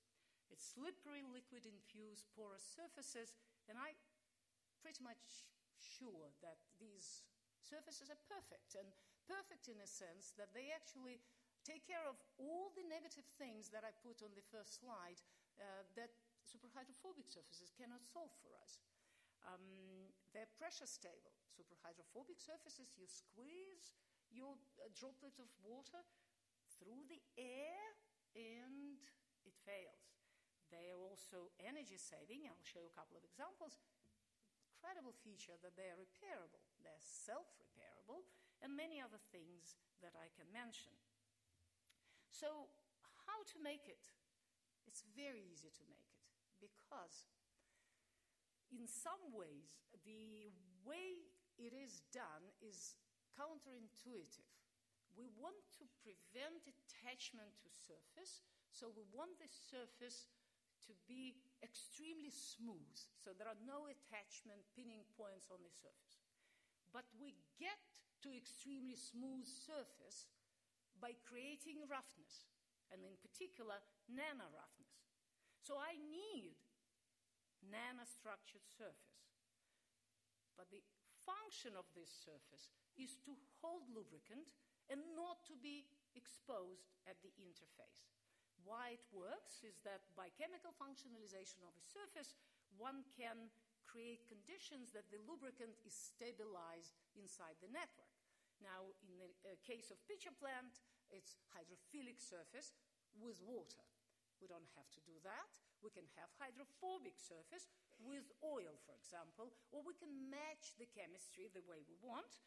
[0.49, 3.33] It's slippery liquid infused porous surfaces,
[3.69, 3.97] and I'm
[4.81, 5.45] pretty much
[5.77, 7.25] sure that these
[7.61, 8.87] surfaces are perfect, and
[9.25, 11.21] perfect in a sense that they actually
[11.65, 15.17] take care of all the negative things that I put on the first slide
[15.57, 16.13] uh, that
[16.55, 18.79] superhydrophobic surfaces cannot solve for us.
[19.43, 21.35] Um, they're pressure stable.
[21.51, 23.91] Superhydrophobic surfaces, you squeeze
[24.31, 26.01] your uh, droplet of water
[26.79, 27.83] through the air
[28.35, 28.99] and
[29.43, 30.15] it fails.
[30.71, 32.47] They are also energy saving.
[32.47, 33.77] I'll show you a couple of examples
[34.85, 38.21] incredible feature that they are repairable, they're self repairable,
[38.61, 40.93] and many other things that I can mention.
[42.29, 42.69] So,
[43.25, 44.13] how to make it?
[44.85, 46.04] It's very easy to make
[46.59, 47.27] because,
[48.71, 50.51] in some ways, the
[50.83, 51.25] way
[51.57, 52.95] it is done is
[53.35, 54.47] counterintuitive.
[55.15, 60.27] We want to prevent attachment to surface, so we want the surface
[60.85, 66.19] to be extremely smooth, so there are no attachment pinning points on the surface.
[66.91, 67.79] But we get
[68.23, 70.29] to extremely smooth surface
[71.01, 72.45] by creating roughness,
[72.91, 74.84] and in particular, nano roughness.
[75.65, 76.53] So I need
[77.65, 79.25] nanostructured surface.
[80.53, 80.85] But the
[81.25, 82.69] function of this surface
[83.01, 83.33] is to
[83.65, 84.45] hold lubricant
[84.93, 88.05] and not to be exposed at the interface.
[88.61, 92.37] Why it works is that by chemical functionalization of a surface,
[92.77, 93.49] one can
[93.89, 98.13] create conditions that the lubricant is stabilized inside the network.
[98.61, 100.77] Now, in the uh, case of pitcher plant,
[101.09, 102.77] its hydrophilic surface
[103.17, 103.81] with water.
[104.39, 105.51] We don't have to do that.
[105.79, 107.69] We can have hydrophobic surface
[108.01, 112.43] with oil, for example, or we can match the chemistry the way we want.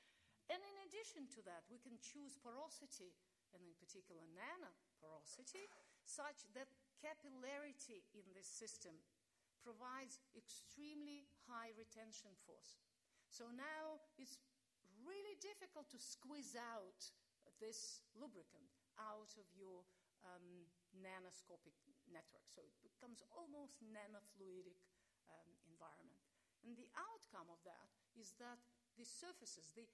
[0.49, 3.13] And in addition to that, we can choose porosity,
[3.53, 5.69] and in particular nanoporosity,
[6.05, 6.73] such that
[7.05, 8.97] capillarity in this system
[9.61, 12.81] provides extremely high retention force.
[13.29, 14.41] So now it's
[15.05, 17.13] really difficult to squeeze out
[17.61, 19.85] this lubricant out of your
[20.25, 20.65] um,
[20.97, 21.77] nanoscopic
[22.09, 22.45] network.
[22.49, 24.81] So it becomes almost nanofluidic
[25.29, 26.23] um, environment.
[26.65, 28.59] And the outcome of that is that
[28.99, 29.87] the surfaces, the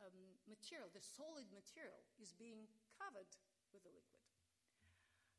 [0.00, 2.64] um, material, the solid material, is being
[2.96, 3.28] covered
[3.72, 4.24] with the liquid.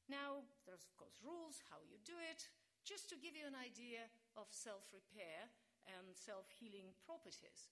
[0.08, 2.48] Now, there's of course rules how you do it.
[2.88, 4.08] Just to give you an idea
[4.40, 5.52] of self repair
[5.92, 7.68] and self healing properties.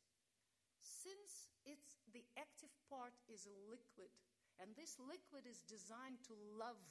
[0.84, 4.12] Since it's the active part is a liquid,
[4.60, 6.84] and this liquid is designed to love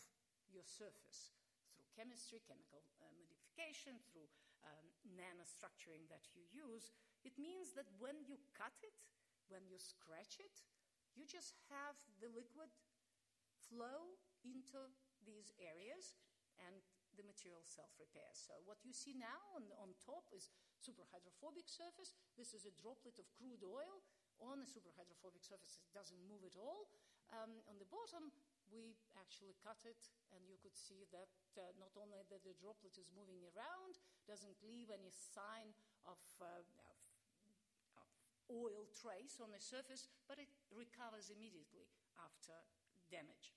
[0.51, 1.33] your surface
[1.75, 4.29] through chemistry, chemical uh, modification, through
[4.65, 6.91] um, nanostructuring that you use,
[7.23, 8.97] it means that when you cut it,
[9.49, 10.65] when you scratch it,
[11.15, 12.73] you just have the liquid
[13.71, 14.91] flow into
[15.23, 16.19] these areas
[16.61, 16.83] and
[17.15, 18.35] the material self-repairs.
[18.35, 20.51] So what you see now on, on top is
[20.83, 22.19] superhydrophobic surface.
[22.35, 24.03] This is a droplet of crude oil
[24.43, 25.79] on a superhydrophobic surface.
[25.79, 26.91] It doesn't move at all.
[27.33, 28.35] Um, on the bottom,
[28.73, 32.97] we actually cut it, and you could see that uh, not only that the droplet
[32.97, 35.73] is moving around, doesn't leave any sign
[36.05, 36.99] of, uh, of,
[38.01, 38.09] of
[38.53, 41.89] oil trace on the surface, but it recovers immediately
[42.21, 42.55] after
[43.09, 43.55] damage.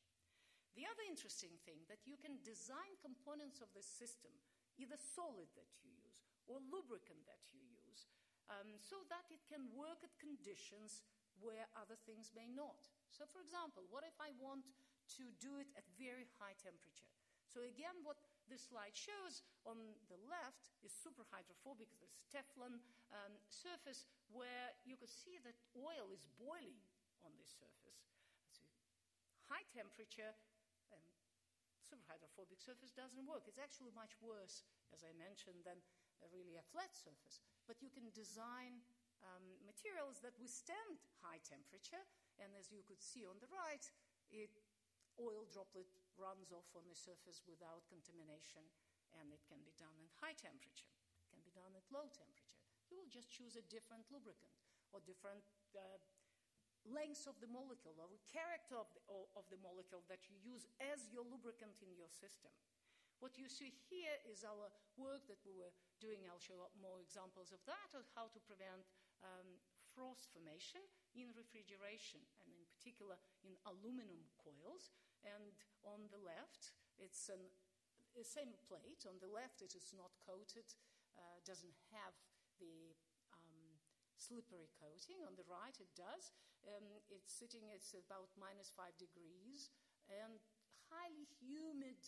[0.78, 4.30] The other interesting thing that you can design components of the system,
[4.78, 8.06] either solid that you use or lubricant that you use,
[8.48, 11.02] um, so that it can work at conditions
[11.41, 12.86] where other things may not.
[13.10, 14.70] So, for example, what if I want
[15.15, 17.08] to do it at very high temperature?
[17.48, 18.20] So, again, what
[18.52, 19.76] this slide shows on
[20.12, 22.80] the left is super superhydrophobic, this Teflon
[23.12, 26.80] um, surface, where you can see that oil is boiling
[27.24, 28.04] on this surface.
[29.48, 30.36] High temperature,
[30.91, 31.04] and
[31.80, 33.48] superhydrophobic surface doesn't work.
[33.48, 35.80] It's actually much worse, as I mentioned, than
[36.24, 37.39] a really a flat surface.
[37.63, 38.84] But you can design
[39.24, 42.04] um, materials that withstand high temperature,
[42.39, 43.84] and as you could see on the right,
[44.32, 44.52] it
[45.21, 48.65] oil droplet runs off on the surface without contamination,
[49.17, 50.89] and it can be done at high temperature.
[51.21, 52.62] It can be done at low temperature.
[52.89, 54.53] You will just choose a different lubricant
[54.95, 55.43] or different
[55.75, 55.99] uh,
[56.88, 59.03] length of the molecule or character of the,
[59.36, 62.53] of the molecule that you use as your lubricant in your system.
[63.17, 66.30] What you see here is our work that we were doing.
[66.30, 68.86] I'll show more examples of that, of how to prevent
[69.25, 69.58] um,
[69.97, 70.86] frost formation
[71.17, 72.53] in refrigeration, and
[72.88, 74.95] particular in aluminum coils.
[75.28, 77.52] And on the left, it's an,
[78.15, 79.04] the same plate.
[79.04, 80.71] On the left, it is not coated,
[81.19, 82.15] uh, doesn't have
[82.63, 82.95] the
[84.15, 85.19] slippery coating.
[85.28, 86.32] On the right, it does.
[86.63, 89.69] Um, it's sitting, it's about minus five degrees
[90.08, 90.39] and
[90.88, 92.00] highly humid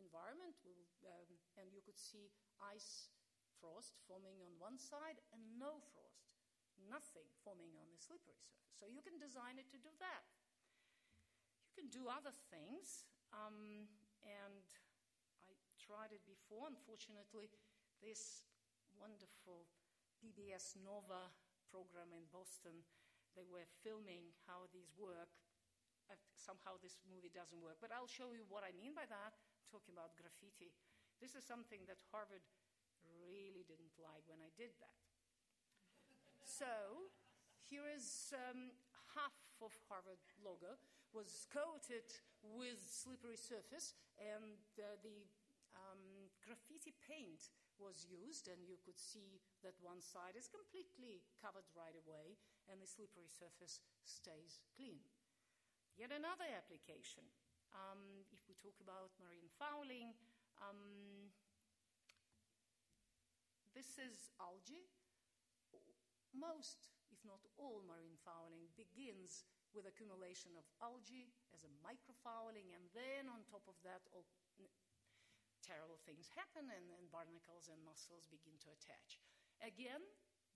[0.00, 0.56] environment.
[1.04, 1.28] Um,
[1.60, 3.12] and you could see ice
[3.60, 6.31] frost forming on one side and no frost,
[6.88, 8.72] nothing forming on the slippery surface.
[8.78, 10.24] So you can design it to do that.
[11.70, 13.06] You can do other things.
[13.32, 13.88] Um,
[14.22, 14.64] and
[15.42, 16.68] I tried it before.
[16.68, 17.48] Unfortunately,
[18.02, 18.46] this
[18.98, 19.66] wonderful
[20.20, 21.32] PBS Nova
[21.70, 22.84] program in Boston.
[23.32, 25.32] They were filming how these work.
[26.10, 27.80] Uh, somehow this movie doesn't work.
[27.80, 29.38] But I'll show you what I mean by that,
[29.72, 30.74] talking about graffiti.
[31.22, 32.44] This is something that Harvard
[33.24, 35.11] really didn't like when I did that.
[36.44, 37.08] So
[37.68, 38.74] here is um,
[39.14, 40.76] half of Harvard logo
[41.12, 42.08] was coated
[42.42, 45.28] with slippery surface, and uh, the
[45.76, 51.68] um, graffiti paint was used, and you could see that one side is completely covered
[51.76, 52.36] right away,
[52.68, 55.04] and the slippery surface stays clean.
[55.96, 57.28] Yet another application.
[57.72, 60.12] Um, if we talk about marine fouling,
[60.60, 61.32] um,
[63.72, 64.88] this is algae.
[66.32, 72.88] Most, if not all, marine fouling begins with accumulation of algae as a microfouling, and
[72.92, 74.24] then on top of that, all
[75.62, 79.22] terrible things happen and, barnacles and mussels begin to attach.
[79.62, 80.02] Again,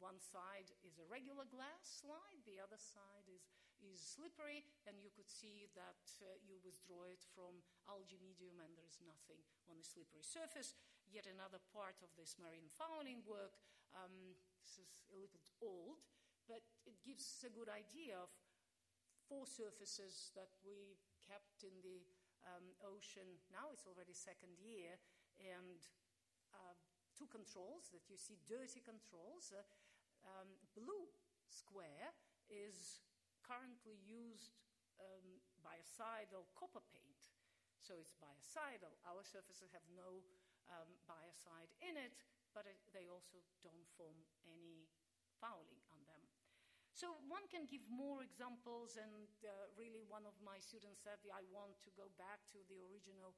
[0.02, 3.48] one side is a regular glass slide, the other side is,
[3.80, 8.72] is slippery, and you could see that uh, you withdraw it from algae medium and
[8.76, 10.76] there is nothing on the slippery surface.
[11.08, 13.56] Yet another part of this marine fouling work,
[13.96, 14.36] um,
[14.66, 16.02] this is a little old,
[16.50, 18.26] but it gives a good idea of
[19.30, 22.02] four surfaces that we kept in the
[22.42, 23.38] um, ocean.
[23.54, 24.98] Now it's already second year,
[25.38, 25.78] and
[26.50, 26.74] uh,
[27.14, 29.54] two controls that you see, dirty controls.
[29.54, 29.62] Uh,
[30.26, 31.06] um, blue
[31.46, 32.10] square
[32.50, 33.06] is
[33.46, 34.58] currently used
[34.98, 37.30] um, biocidal copper paint.
[37.78, 38.98] So it's biocidal.
[39.06, 40.26] Our surfaces have no
[40.66, 42.18] um, biocide in it,
[42.56, 42.64] but
[42.96, 44.16] they also don't form
[44.48, 44.88] any
[45.36, 46.24] fouling on them.
[46.96, 51.44] So one can give more examples, and uh, really one of my students said, I
[51.52, 53.36] want to go back to the original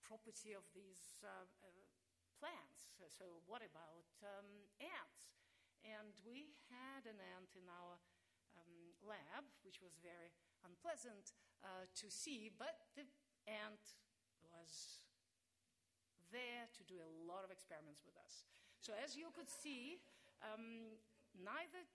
[0.00, 1.68] property of these uh, uh,
[2.40, 2.96] plants.
[3.12, 4.48] So what about um,
[4.80, 5.36] ants?
[5.84, 8.00] And we had an ant in our
[8.56, 10.32] um, lab, which was very
[10.64, 13.04] unpleasant uh, to see, but the
[13.44, 14.00] ant
[14.40, 15.04] was
[16.32, 18.48] there to do a lot of experiments with us.
[18.80, 20.02] So as you could see,
[20.42, 20.98] um,
[21.38, 21.86] neither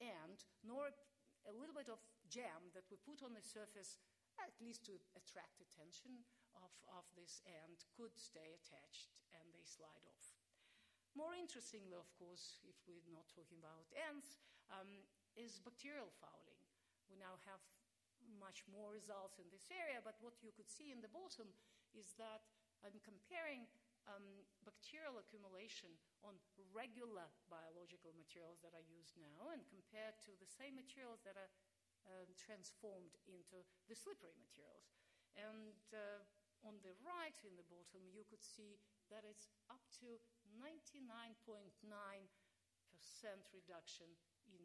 [0.00, 0.88] and nor
[1.44, 2.00] a little bit of
[2.30, 4.00] jam that we put on the surface,
[4.40, 6.24] at least to attract attention
[6.56, 10.26] of, of this ant, could stay attached and they slide off.
[11.14, 15.06] More interestingly, of course, if we're not talking about ants, um,
[15.38, 16.58] is bacterial fouling.
[17.06, 17.62] We now have
[18.40, 21.52] much more results in this area, but what you could see in the bottom
[21.94, 22.42] is that
[22.84, 23.64] I'm comparing
[24.04, 25.88] um, bacterial accumulation
[26.20, 26.36] on
[26.76, 31.48] regular biological materials that are used now and compared to the same materials that are
[32.04, 34.92] um, transformed into the slippery materials.
[35.40, 36.20] And uh,
[36.68, 38.76] on the right in the bottom, you could see
[39.08, 40.20] that it's up to
[40.60, 41.80] 99.9%
[43.56, 44.08] reduction
[44.52, 44.60] in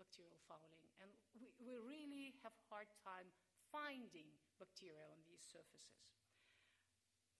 [0.00, 0.88] bacterial fouling.
[1.04, 3.28] And we, we really have a hard time
[3.68, 6.08] finding bacteria on these surfaces.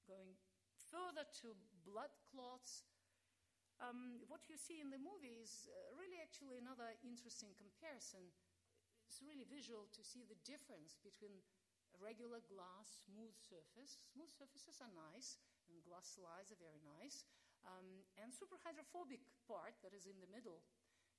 [0.08, 0.40] Going
[0.88, 1.52] further to
[1.84, 2.88] blood clots,
[3.76, 8.32] um, what you see in the movie is uh, really actually another interesting comparison.
[9.04, 11.44] It's really visual to see the difference between
[11.92, 14.00] a regular glass smooth surface.
[14.08, 15.36] Smooth surfaces are nice,
[15.68, 17.28] and glass slides are very nice.
[17.68, 20.64] Um, and superhydrophobic part that is in the middle.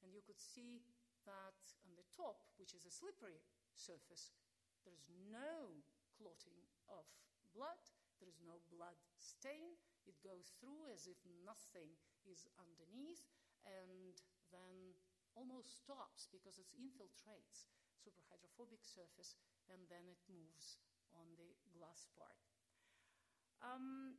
[0.01, 0.81] And you could see
[1.29, 3.37] that on the top, which is a slippery
[3.77, 4.33] surface,
[4.81, 5.77] there's no
[6.17, 6.57] clotting
[6.89, 7.05] of
[7.53, 7.79] blood,
[8.20, 9.80] there is no blood stain.
[10.03, 11.95] It goes through as if nothing
[12.28, 13.24] is underneath
[13.63, 14.20] and
[14.51, 14.95] then
[15.36, 19.36] almost stops because it infiltrates superhydrophobic surface
[19.72, 20.80] and then it moves
[21.15, 22.39] on the glass part.
[23.59, 24.15] Um,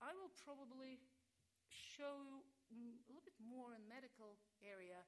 [0.00, 1.00] I will probably
[1.68, 5.04] show you a little bit more in medical area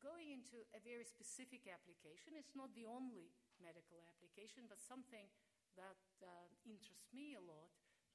[0.00, 2.38] going into a very specific application.
[2.38, 5.28] It's not the only medical application, but something
[5.76, 7.70] that uh, interests me a lot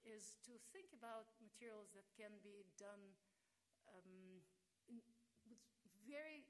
[0.05, 3.17] is to think about materials that can be done
[3.89, 4.41] um,
[4.85, 5.01] in,
[5.49, 5.61] with
[6.05, 6.45] very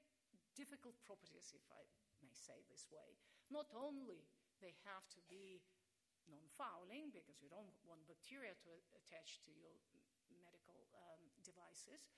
[0.56, 1.84] difficult properties, if I
[2.24, 3.16] may say this way.
[3.48, 4.28] Not only
[4.60, 5.64] they have to be
[6.28, 9.78] non-fouling, because you don't want bacteria to attach to your
[10.42, 12.10] medical um, devices,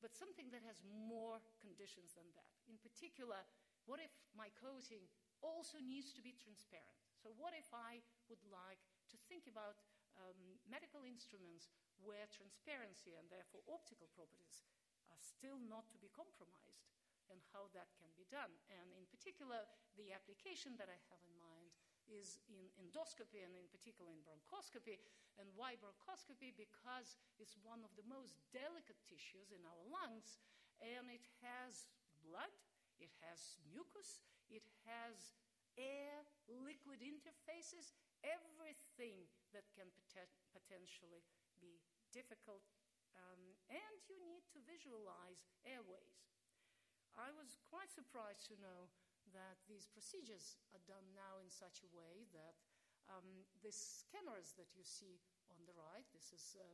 [0.00, 2.56] but something that has more conditions than that.
[2.66, 3.44] In particular,
[3.84, 5.04] what if my coating
[5.44, 7.09] also needs to be transparent?
[7.20, 8.00] So, what if I
[8.32, 8.80] would like
[9.12, 9.76] to think about
[10.16, 11.68] um, medical instruments
[12.00, 14.64] where transparency and therefore optical properties
[15.12, 16.88] are still not to be compromised,
[17.28, 18.48] and how that can be done?
[18.72, 19.68] And in particular,
[20.00, 21.76] the application that I have in mind
[22.08, 24.98] is in endoscopy and in particular in bronchoscopy.
[25.36, 26.56] And why bronchoscopy?
[26.56, 30.40] Because it's one of the most delicate tissues in our lungs,
[30.80, 31.92] and it has
[32.24, 32.50] blood,
[32.96, 35.36] it has mucus, it has
[35.80, 39.24] air, liquid interfaces, everything
[39.56, 41.24] that can pot- potentially
[41.56, 41.80] be
[42.12, 42.68] difficult.
[43.16, 46.30] Um, and you need to visualize airways.
[47.18, 48.92] I was quite surprised to know
[49.34, 52.54] that these procedures are done now in such a way that
[53.10, 55.18] um, these cameras that you see
[55.50, 56.70] on the right, this is a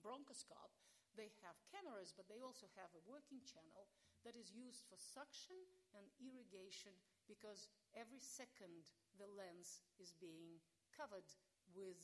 [0.00, 0.76] bronchoscope,
[1.16, 3.88] they have cameras, but they also have a working channel
[4.24, 5.56] that is used for suction
[5.96, 6.92] and irrigation
[7.24, 10.60] because every second the lens is being
[10.92, 11.26] covered
[11.72, 11.98] with,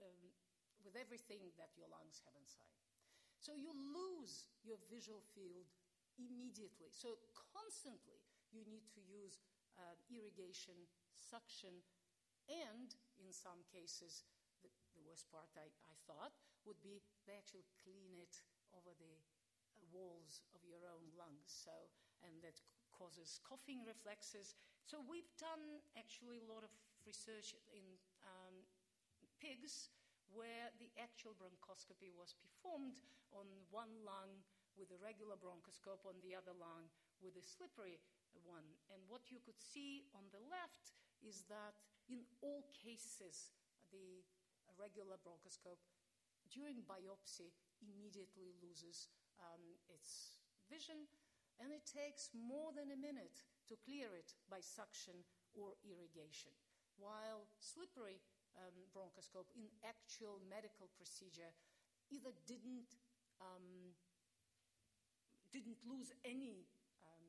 [0.00, 0.32] um,
[0.82, 2.74] with everything that your lungs have inside.
[3.38, 5.68] So you lose your visual field
[6.16, 6.88] immediately.
[6.90, 7.20] So
[7.52, 9.42] constantly you need to use
[9.76, 10.78] uh, irrigation,
[11.12, 11.82] suction,
[12.48, 12.88] and
[13.18, 14.24] in some cases,
[14.62, 19.12] the, the worst part I, I, thought would be they actually clean it over the
[19.94, 21.46] walls of your own lungs.
[21.46, 21.72] So,
[22.26, 22.58] and that
[22.90, 24.58] causes coughing reflexes.
[24.82, 26.74] So we've done actually a lot of
[27.06, 27.86] research in
[28.26, 28.66] um,
[29.38, 29.94] pigs
[30.34, 32.98] where the actual bronchoscopy was performed
[33.30, 34.42] on one lung
[34.74, 36.90] with a regular bronchoscope, on the other lung
[37.22, 38.02] with a slippery
[38.42, 38.66] one.
[38.90, 40.90] And what you could see on the left
[41.22, 41.78] is that
[42.10, 43.54] in all cases,
[43.94, 44.26] the
[44.74, 45.78] regular bronchoscope
[46.50, 49.06] during biopsy immediately loses
[49.40, 51.06] um, its vision,
[51.62, 55.14] and it takes more than a minute to clear it by suction
[55.54, 56.52] or irrigation.
[56.98, 58.22] While slippery
[58.58, 61.50] um, bronchoscope in actual medical procedure
[62.10, 62.98] either didn't
[63.42, 63.94] um,
[65.50, 66.66] didn't lose any
[67.06, 67.26] um,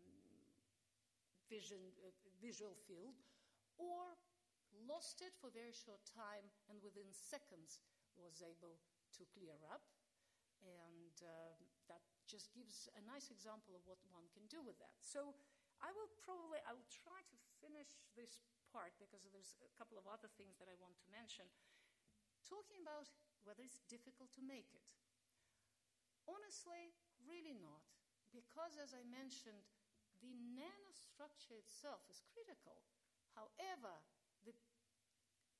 [1.49, 2.09] vision, uh,
[2.41, 3.21] visual field,
[3.77, 4.17] or
[4.89, 7.85] lost it for a very short time and within seconds
[8.17, 8.81] was able
[9.13, 9.85] to clear up.
[10.65, 11.53] And uh,
[12.25, 14.97] just gives a nice example of what one can do with that.
[15.01, 15.33] So
[15.81, 18.41] I will probably, I will try to finish this
[18.73, 21.47] part because there's a couple of other things that I want to mention.
[22.45, 23.09] Talking about
[23.45, 24.85] whether it's difficult to make it.
[26.25, 27.85] Honestly, really not
[28.33, 29.61] because, as I mentioned,
[30.19, 32.81] the nanostructure itself is critical.
[33.37, 34.01] However,
[34.43, 34.51] the,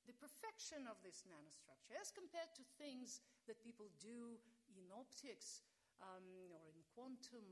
[0.09, 4.41] the perfection of this nanostructure, as compared to things that people do
[4.73, 5.61] in optics
[6.01, 7.45] um, or in quantum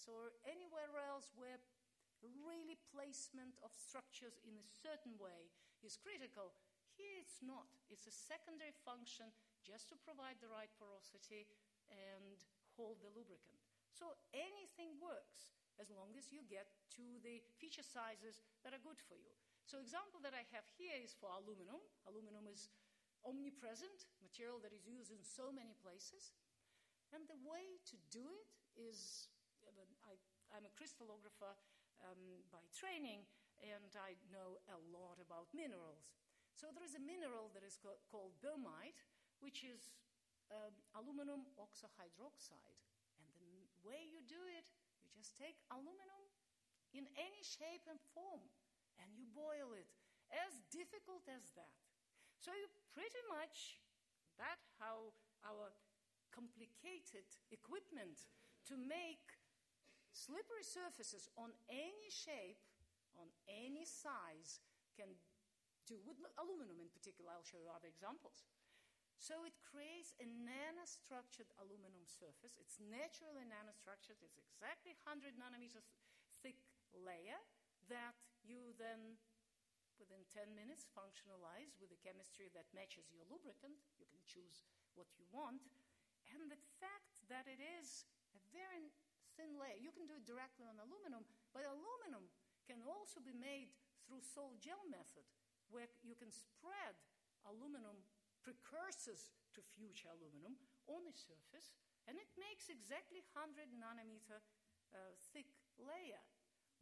[0.00, 1.60] science or anywhere else where
[2.44, 6.52] really placement of structures in a certain way is critical,
[6.96, 7.68] here it's not.
[7.88, 9.32] It's a secondary function
[9.64, 11.48] just to provide the right porosity
[11.88, 12.36] and
[12.76, 13.60] hold the lubricant.
[13.88, 16.68] So anything works as long as you get
[17.00, 19.32] to the feature sizes that are good for you.
[19.64, 21.80] So example that I have here is for aluminum.
[22.04, 22.68] Aluminum is
[23.24, 26.36] omnipresent, material that is used in so many places.
[27.10, 29.26] And the way to do it is,
[30.06, 30.14] I,
[30.54, 31.58] am a crystallographer
[32.06, 33.26] um, by training,
[33.58, 36.14] and I know a lot about minerals.
[36.54, 39.02] So there is a mineral that is co- called boehmite,
[39.42, 39.90] which is
[40.54, 42.78] um, aluminum oxyhydroxide
[43.18, 44.66] And the way you do it,
[45.02, 46.22] you just take aluminum
[46.94, 48.42] in any shape and form
[48.98, 49.88] and you boil it.
[50.30, 51.74] As difficult as that.
[52.38, 53.82] So you pretty much,
[54.38, 55.10] that how
[55.42, 55.74] our
[56.30, 58.30] complicated equipment
[58.66, 59.38] to make
[60.10, 62.62] slippery surfaces on any shape,
[63.18, 64.62] on any size,
[64.94, 65.14] can
[65.86, 67.30] do with aluminum in particular.
[67.34, 68.46] I'll show you other examples.
[69.20, 72.56] So it creates a nanostructured aluminum surface.
[72.56, 74.16] It's naturally nanostructured.
[74.24, 75.92] It's exactly 100 nanometers
[76.40, 76.56] thick
[76.96, 77.36] layer
[77.92, 79.20] that you then,
[80.00, 83.76] within 10 minutes, functionalize with a chemistry that matches your lubricant.
[84.00, 84.64] You can choose
[84.96, 85.68] what you want.
[86.34, 88.90] And the fact that it is a very
[89.34, 92.30] thin layer, you can do it directly on aluminum, but aluminum
[92.66, 93.74] can also be made
[94.06, 95.26] through sol gel method,
[95.70, 96.94] where you can spread
[97.46, 98.02] aluminum
[98.42, 100.56] precursors to future aluminum
[100.88, 101.74] on the surface,
[102.08, 104.40] and it makes exactly 100 nanometer
[104.94, 106.22] uh, thick layer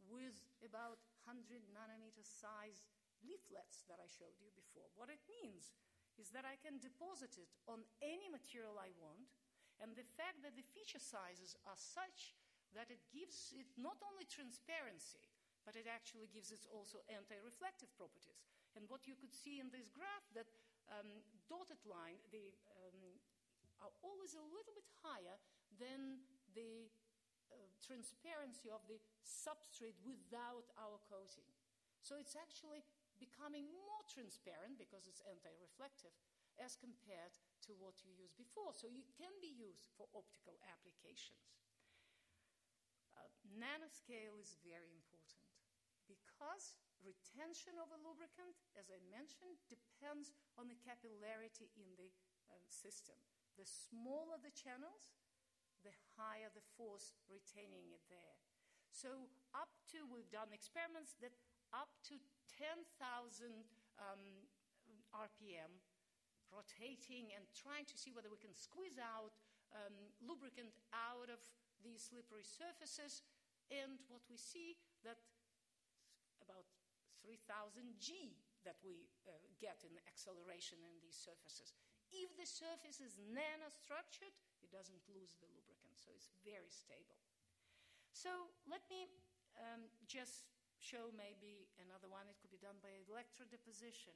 [0.07, 2.87] with about 100 nanometer size
[3.21, 4.87] leaflets that I showed you before.
[4.95, 5.75] What it means
[6.15, 9.38] is that I can deposit it on any material I want,
[9.79, 12.35] and the fact that the feature sizes are such
[12.75, 15.23] that it gives it not only transparency,
[15.65, 18.43] but it actually gives it also anti-reflective properties.
[18.77, 20.49] And what you could see in this graph that
[20.89, 22.53] um, dotted line they
[22.85, 23.17] um,
[23.81, 25.37] are always a little bit higher
[25.79, 26.21] than
[26.53, 26.91] the
[27.49, 31.47] uh, transparency of the substrate without our coating.
[32.03, 32.85] So it's actually
[33.19, 36.13] becoming more transparent because it's anti-reflective
[36.59, 37.35] as compared
[37.69, 38.73] to what you used before.
[38.73, 41.53] So it can be used for optical applications.
[43.13, 45.45] Uh, nanoscale is very important
[46.09, 46.73] because
[47.05, 52.09] retention of a lubricant, as I mentioned, depends on the capillarity in the
[52.49, 53.15] um, system.
[53.55, 55.13] The smaller the channels,
[55.85, 58.41] the higher the force retaining it there.
[58.89, 61.37] So, up to, we've done experiments that
[61.69, 62.17] up to
[62.57, 62.89] 10,000
[64.01, 64.49] um,
[65.13, 65.77] RPM,
[66.49, 69.33] rotating and trying to see whether we can squeeze out
[69.73, 71.39] um, lubricant out of
[71.81, 73.21] these slippery surfaces.
[73.69, 75.21] And what we see that
[76.41, 76.65] about
[77.21, 77.37] 3000
[78.01, 78.33] g
[78.65, 79.31] that we uh,
[79.61, 81.71] get in acceleration in these surfaces.
[82.09, 84.33] If the surface is nanostructured,
[84.65, 87.15] it doesn't lose the lubricant, so it's very stable.
[88.11, 89.05] So let me
[89.55, 90.49] um, just
[90.81, 92.25] show maybe another one.
[92.27, 94.15] It could be done by electrodeposition.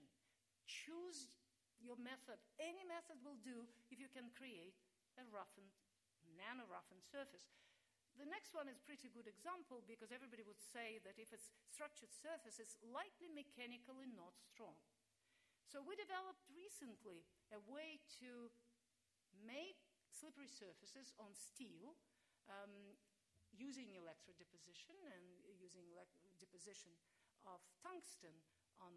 [0.66, 1.30] Choose
[1.84, 2.40] your method.
[2.58, 4.80] Any method will do if you can create
[5.20, 5.76] a roughened,
[6.40, 7.52] nano roughened surface.
[8.16, 11.52] The next one is a pretty good example because everybody would say that if it's
[11.68, 14.78] structured surface, it's likely mechanically not strong.
[15.66, 18.54] So we developed recently a way to
[19.42, 19.82] make
[20.14, 21.98] slippery surfaces on steel
[22.46, 22.94] um,
[23.50, 25.26] using electrodeposition and
[25.58, 25.90] using
[26.38, 26.94] deposition
[27.50, 28.34] of tungsten
[28.78, 28.94] on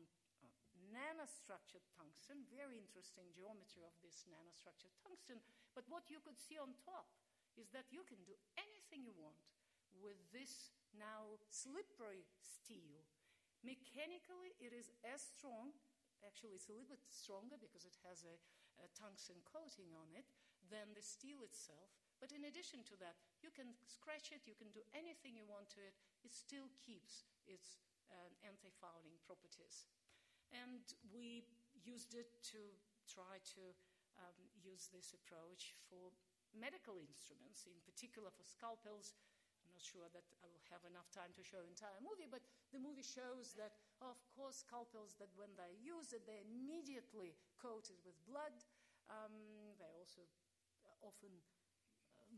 [0.93, 5.43] nanostructured tungsten, very interesting geometry of this nanostructured tungsten.
[5.75, 7.11] But what you could see on top
[7.57, 9.41] is that you can do anything you want
[9.97, 13.05] with this now slippery steel.
[13.65, 15.73] Mechanically, it is as strong,
[16.21, 18.37] actually, it's a little bit stronger because it has a,
[18.85, 20.29] a tungsten coating on it
[20.69, 21.91] than the steel itself.
[22.21, 25.69] But in addition to that, you can scratch it, you can do anything you want
[25.77, 29.89] to it, it still keeps its uh, anti fouling properties.
[30.55, 31.47] And we
[31.83, 32.61] used it to
[33.07, 33.65] try to
[34.19, 36.11] um, use this approach for
[36.55, 39.15] medical instruments, in particular for scalpels.
[39.63, 42.45] I'm not sure that I will have enough time to show the entire movie, but
[42.73, 47.99] the movie shows that, of course, scalpels that when they use it, they're immediately coated
[48.07, 48.55] with blood.
[49.11, 49.35] Um,
[49.79, 50.25] they also
[51.03, 51.31] often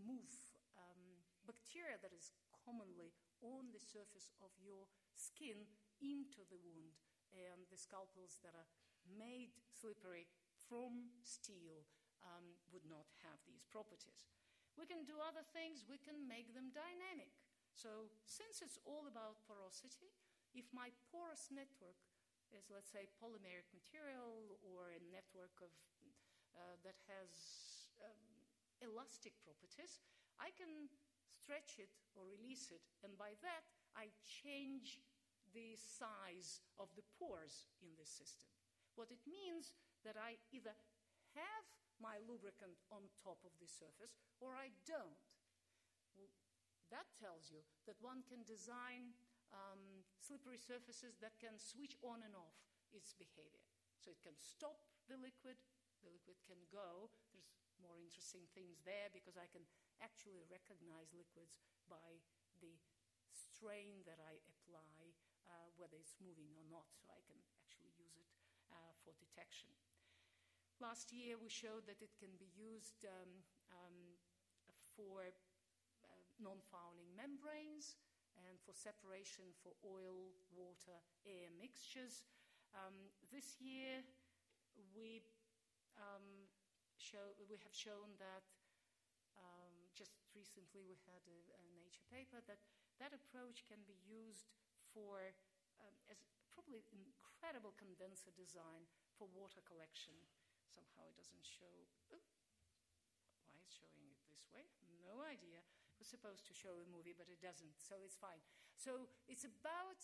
[0.05, 0.29] move
[0.77, 1.01] um,
[1.47, 4.85] bacteria that is commonly on the surface of your
[5.17, 5.65] skin
[6.03, 7.08] into the wound.
[7.33, 8.69] And the scalpels that are
[9.07, 10.29] made slippery
[10.69, 11.87] from steel
[12.25, 14.29] um, would not have these properties.
[14.77, 17.35] We can do other things, we can make them dynamic.
[17.75, 20.15] So, since it's all about porosity,
[20.55, 21.99] if my porous network
[22.51, 25.71] is, let's say, polymeric material or a network of,
[26.57, 27.31] uh, that has
[28.03, 28.25] um,
[28.83, 30.03] elastic properties,
[30.41, 30.91] I can
[31.29, 35.03] stretch it or release it, and by that, I change
[35.55, 38.49] the size of the pores in this system.
[38.95, 39.73] What it means
[40.03, 40.75] that I either
[41.37, 41.65] have
[41.99, 45.23] my lubricant on top of the surface or I don't.
[46.15, 46.31] Well,
[46.91, 49.15] that tells you that one can design
[49.51, 52.59] um, slippery surfaces that can switch on and off
[52.95, 53.65] its behavior.
[53.99, 54.79] So it can stop
[55.11, 55.59] the liquid,
[56.01, 57.11] the liquid can go.
[57.35, 57.51] There's
[57.83, 59.67] more interesting things there because I can
[59.99, 61.59] actually recognize liquids
[61.91, 62.23] by
[62.63, 62.79] the
[63.31, 65.08] strain that I apply,
[65.49, 68.29] uh, whether it's moving or not, so I can actually use it
[68.71, 69.73] uh, for detection.
[70.79, 73.43] Last year, we showed that it can be used um,
[73.75, 73.99] um,
[74.95, 77.99] for uh, non fouling membranes
[78.47, 80.95] and for separation for oil, water,
[81.27, 82.23] air mixtures.
[82.71, 84.07] Um, this year,
[84.95, 85.25] we
[85.99, 86.47] um,
[86.95, 88.47] show, we have shown that
[89.35, 92.61] um, just recently we had a, a, Nature paper that
[93.01, 94.51] that approach can be used
[94.99, 95.31] for
[95.79, 96.19] um, as
[96.51, 100.15] probably incredible condenser design for water collection.
[100.67, 101.71] Somehow it doesn't show.
[102.11, 102.27] Oh,
[103.47, 104.67] why is showing it this way?
[105.07, 105.63] No idea.
[105.63, 108.43] It was supposed to show a movie, but it doesn't, so it's fine.
[108.75, 110.03] So it's about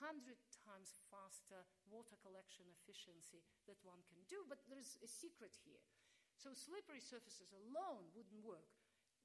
[0.00, 5.80] 100 times faster water collection efficiency that one can do, but there's a secret here.
[6.36, 8.68] So slippery surfaces alone wouldn't work.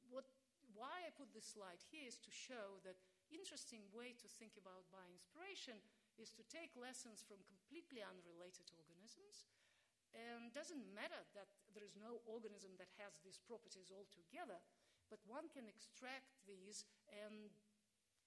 [0.08, 0.30] What,
[0.72, 3.00] why I put this slide here is to show that
[3.32, 5.80] interesting way to think about bioinspiration
[6.18, 9.48] is to take lessons from completely unrelated organisms.
[10.14, 14.58] And doesn't matter that there is no organism that has these properties altogether,
[15.08, 17.54] but one can extract these and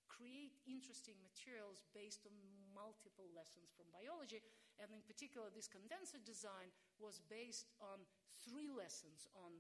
[0.07, 2.35] create interesting materials based on
[2.71, 4.39] multiple lessons from biology.
[4.79, 6.71] And in particular, this condenser design
[7.03, 8.07] was based on
[8.45, 9.59] three lessons on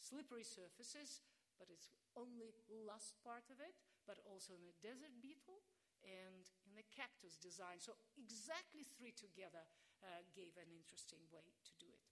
[0.00, 1.20] slippery surfaces,
[1.60, 2.56] but it's only
[2.88, 3.76] last part of it,
[4.10, 5.62] but also in a desert beetle
[6.02, 7.78] and in the cactus design.
[7.78, 9.62] So exactly three together
[10.02, 12.02] uh, gave an interesting way to do it.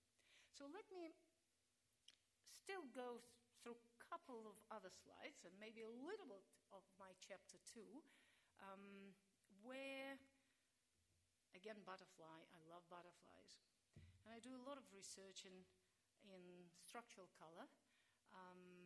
[0.54, 1.10] So let me
[2.54, 3.18] still go
[3.58, 7.98] through a couple of other slides and maybe a little bit of my chapter two,
[8.62, 9.10] um,
[9.66, 10.14] where,
[11.58, 13.58] again, butterfly, I love butterflies.
[14.22, 15.66] And I do a lot of research in,
[16.30, 17.66] in structural color.
[18.30, 18.77] Um,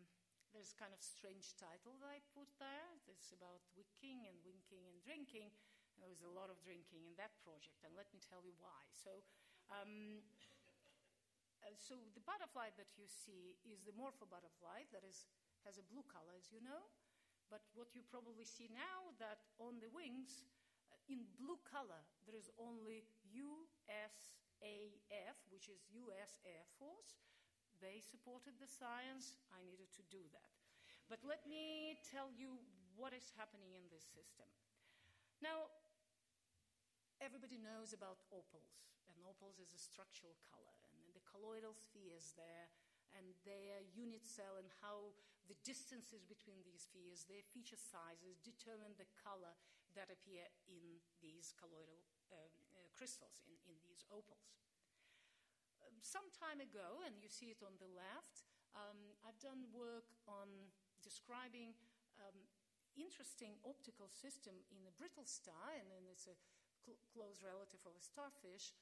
[0.52, 2.88] there's kind of strange title that I put there.
[3.08, 5.48] It's about wicking and winking and drinking.
[5.96, 8.52] And There was a lot of drinking in that project, and let me tell you
[8.60, 8.84] why.
[8.92, 9.24] So,
[9.72, 10.20] um,
[11.64, 15.24] uh, so the butterfly that you see is the morpho butterfly that is,
[15.64, 16.88] has a blue color, as you know.
[17.48, 20.48] But what you probably see now that on the wings,
[20.88, 24.16] uh, in blue color, there is only USAF,
[25.52, 27.31] which is US Air Force.
[27.82, 29.34] They supported the science.
[29.50, 30.54] I needed to do that.
[31.10, 32.62] But let me tell you
[32.94, 34.46] what is happening in this system.
[35.42, 35.66] Now,
[37.18, 42.70] everybody knows about opals, and opals is a structural color, and the colloidal spheres there
[43.18, 45.12] and their unit cell and how
[45.50, 49.52] the distances between these spheres, their feature sizes, determine the color
[49.92, 52.00] that appear in these colloidal
[52.32, 54.54] uh, uh, crystals, in, in these opals.
[56.02, 60.48] Some time ago, and you see it on the left, um, I've done work on
[61.04, 61.76] describing
[62.18, 62.36] um,
[62.96, 66.36] interesting optical system in a brittle star, and then it's a
[66.82, 68.74] cl- close relative of a starfish,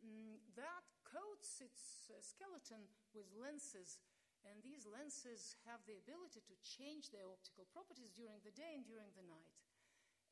[0.00, 4.00] mm, that coats its uh, skeleton with lenses.
[4.42, 8.82] And these lenses have the ability to change their optical properties during the day and
[8.82, 9.54] during the night.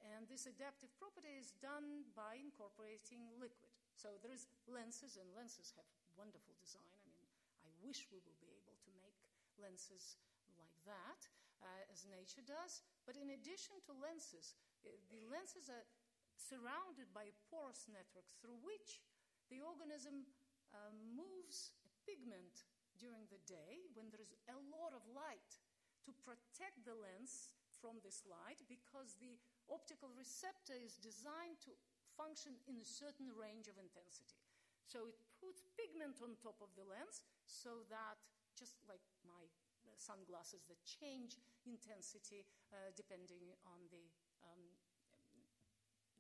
[0.02, 3.70] And this adaptive property is done by incorporating liquid.
[3.94, 5.86] So there's lenses, and lenses have
[6.20, 6.92] wonderful design.
[7.00, 7.24] I mean,
[7.64, 9.16] I wish we will be able to make
[9.56, 10.20] lenses
[10.60, 11.20] like that,
[11.64, 12.84] uh, as nature does.
[13.08, 14.52] But in addition to lenses,
[14.84, 15.88] uh, the lenses are
[16.36, 19.00] surrounded by a porous network through which
[19.48, 20.28] the organism
[20.76, 22.68] uh, moves a pigment
[23.00, 25.56] during the day when there is a lot of light
[26.04, 29.40] to protect the lens from this light because the
[29.72, 31.72] optical receptor is designed to
[32.12, 34.49] function in a certain range of intensity.
[34.90, 38.18] So it puts pigment on top of the lens so that,
[38.58, 39.46] just like my
[39.94, 42.42] sunglasses that change intensity
[42.74, 44.02] uh, depending on the,
[44.42, 44.66] um,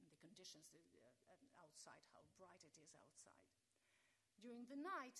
[0.06, 3.50] the conditions uh, outside, how bright it is outside.
[4.38, 5.18] During the night,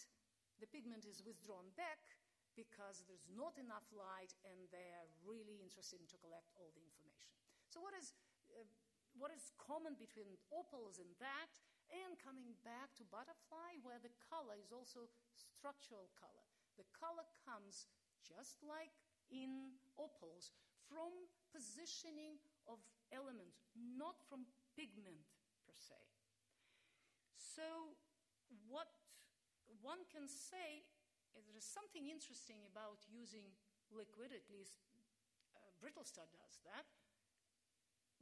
[0.63, 2.07] the pigment is withdrawn back
[2.55, 7.35] because there's not enough light and they're really interested in to collect all the information.
[7.67, 8.15] So what is,
[8.55, 8.63] uh,
[9.19, 11.51] what is common between opals and that
[11.91, 16.47] and coming back to butterfly where the color is also structural color.
[16.79, 17.91] The color comes
[18.23, 18.95] just like
[19.31, 20.55] in opals
[20.87, 21.11] from
[21.51, 22.79] positioning of
[23.11, 25.27] elements, not from pigment
[25.67, 25.99] per se.
[27.37, 27.99] So
[28.67, 28.91] what
[29.83, 30.87] one can say
[31.39, 33.47] is there is something interesting about using
[33.91, 34.83] liquid, at least
[35.55, 36.87] uh, brittle star does that.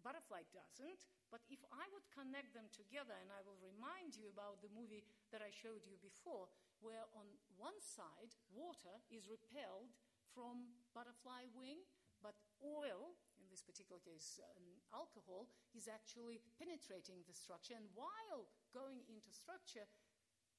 [0.02, 4.62] Butterfly doesn't, but if I would connect them together, and I will remind you about
[4.62, 6.48] the movie that I showed you before,
[6.80, 7.26] where on
[7.58, 9.92] one side water is repelled
[10.32, 11.82] from butterfly wing,
[12.22, 18.50] but oil, in this particular case um, alcohol, is actually penetrating the structure, and while
[18.74, 19.86] going into structure,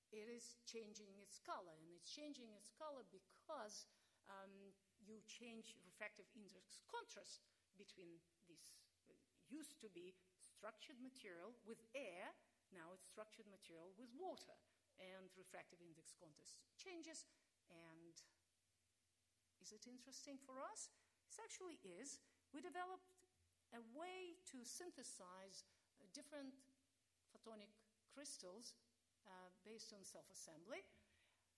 [0.10, 1.74] it is changing its color.
[1.78, 3.86] And it's changing its color because
[4.26, 4.74] um,
[5.06, 7.46] you change refractive index contrast
[7.78, 8.18] between
[8.50, 8.89] this.
[9.50, 12.34] Used to be structured material with air,
[12.70, 14.56] now it's structured material with water.
[15.00, 17.24] And refractive index contrast changes.
[17.72, 18.12] And
[19.64, 20.91] is it interesting for us?
[21.32, 22.20] It actually is.
[22.52, 23.16] We developed
[23.72, 25.64] a way to synthesize
[26.02, 26.52] uh, different
[27.32, 27.72] photonic
[28.12, 28.76] crystals
[29.24, 30.84] uh, based on self assembly.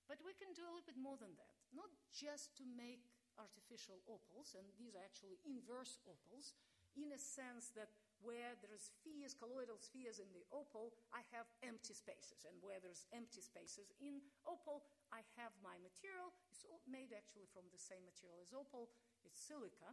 [0.06, 1.56] But we can do a little bit more than that.
[1.72, 3.08] Not just to make
[3.40, 6.54] artificial opals, and these are actually inverse opals,
[6.96, 11.98] in a sense that where there's spheres, colloidal spheres in the opal, I have empty
[11.98, 12.46] spaces.
[12.46, 16.30] And where there's empty spaces in opal, I have my material.
[16.54, 18.94] It's all made actually from the same material as opal,
[19.26, 19.90] it's silica.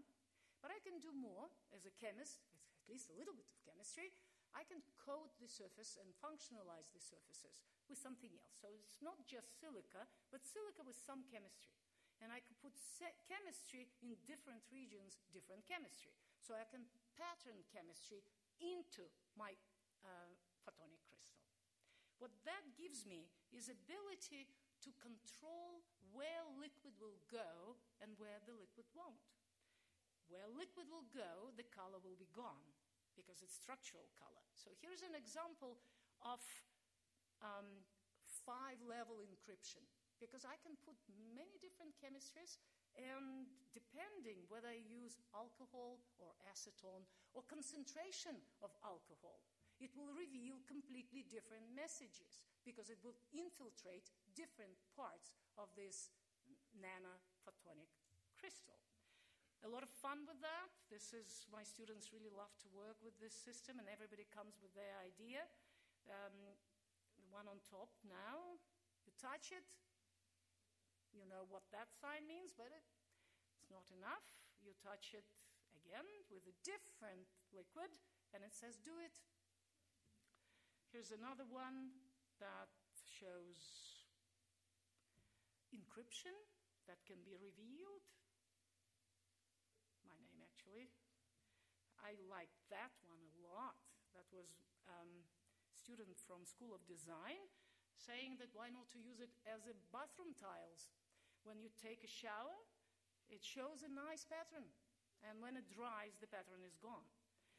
[0.61, 2.45] But I can do more as a chemist,
[2.85, 4.13] at least a little bit of chemistry.
[4.53, 8.57] I can coat the surface and functionalize the surfaces with something else.
[8.61, 11.77] So it's not just silica, but silica with some chemistry.
[12.19, 12.75] And I can put
[13.31, 16.17] chemistry in different regions, different chemistry.
[16.49, 18.25] So I can pattern chemistry
[18.57, 19.05] into
[19.37, 19.53] my
[20.01, 20.33] uh,
[20.65, 21.45] photonic crystal.
[22.17, 24.49] What that gives me is ability
[24.81, 29.29] to control where liquid will go and where the liquid won't.
[30.33, 32.65] Where liquid will go, the color will be gone
[33.13, 34.41] because it's structural color.
[34.57, 35.77] So here's an example
[36.25, 36.41] of
[37.45, 37.85] um,
[38.25, 39.85] five level encryption
[40.17, 40.97] because I can put
[41.37, 42.57] many different chemistries
[42.97, 49.45] and depending whether I use alcohol or acetone or concentration of alcohol,
[49.79, 56.11] it will reveal completely different messages because it will infiltrate different parts of this
[56.75, 57.93] nanophotonic
[58.35, 58.79] crystal
[59.67, 60.71] a lot of fun with that.
[60.87, 64.71] This is, my students really love to work with this system, and everybody comes with
[64.79, 65.43] their idea.
[66.07, 66.55] Um,
[67.19, 68.55] the one on top now,
[69.03, 69.67] you touch it,
[71.13, 72.85] you know what that sign means, but it,
[73.57, 74.25] it's not enough.
[74.61, 75.27] You touch it
[75.77, 77.93] again with a different liquid,
[78.35, 79.15] and it says, do it.
[80.93, 81.93] Here's another one
[82.41, 82.73] that
[83.05, 83.61] shows
[85.73, 86.33] encryption
[86.89, 88.09] that can be revealed
[90.09, 90.89] My name, actually.
[92.01, 93.77] I liked that one a lot.
[94.17, 94.49] That was
[94.89, 95.29] um,
[95.77, 97.45] student from School of Design
[97.99, 100.89] saying that why not to use it as a bathroom tiles.
[101.43, 102.57] When you take a shower,
[103.29, 104.67] it shows a nice pattern,
[105.27, 107.07] and when it dries, the pattern is gone.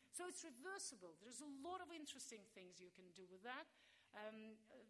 [0.09, 1.19] So it's reversible.
[1.21, 3.69] There's a lot of interesting things you can do with that.
[4.17, 4.81] Um, uh,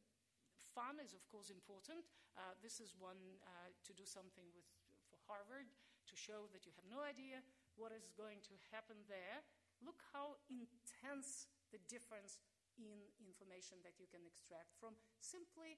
[0.71, 2.07] fun is, of course, important.
[2.39, 4.63] Uh, this is one uh, to do something with
[5.11, 5.67] for Harvard
[6.09, 7.41] to show that you have no idea
[7.77, 9.41] what is going to happen there,
[9.81, 12.37] look how intense the difference
[12.79, 15.77] in information that you can extract from simply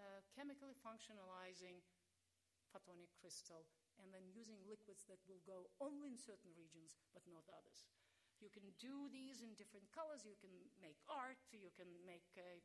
[0.00, 1.84] uh, chemically functionalizing
[2.72, 3.68] photonic crystal
[4.00, 7.84] and then using liquids that will go only in certain regions but not others.
[8.40, 10.26] You can do these in different colors.
[10.26, 10.50] You can
[10.82, 11.38] make art.
[11.54, 12.58] You can make a.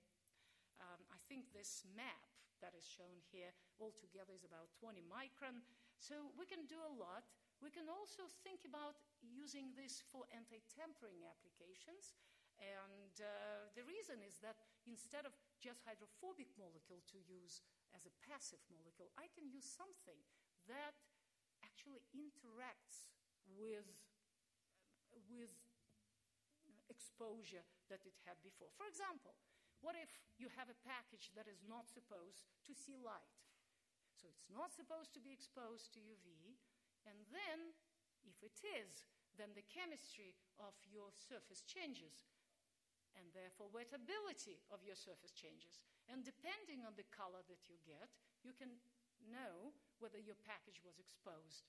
[0.81, 2.33] Um, I think this map
[2.65, 5.61] that is shown here altogether is about 20 micron.
[6.01, 7.29] So we can do a lot.
[7.61, 12.17] We can also think about using this for anti-tampering applications.
[12.57, 14.57] And uh, the reason is that
[14.89, 17.61] instead of just hydrophobic molecule to use
[17.93, 20.17] as a passive molecule, I can use something
[20.65, 20.97] that
[21.61, 23.13] actually interacts
[23.45, 23.87] with,
[25.29, 25.53] with
[26.89, 28.73] exposure that it had before.
[28.73, 29.37] For example,
[29.81, 30.09] what if
[30.41, 33.37] you have a package that is not supposed to see light?
[34.17, 36.57] So it's not supposed to be exposed to UV,
[37.05, 37.77] and then,
[38.25, 39.05] if it is,
[39.37, 42.25] then the chemistry of your surface changes,
[43.17, 45.81] and therefore wettability of your surface changes.
[46.07, 48.13] And depending on the color that you get,
[48.45, 48.71] you can
[49.27, 51.67] know whether your package was exposed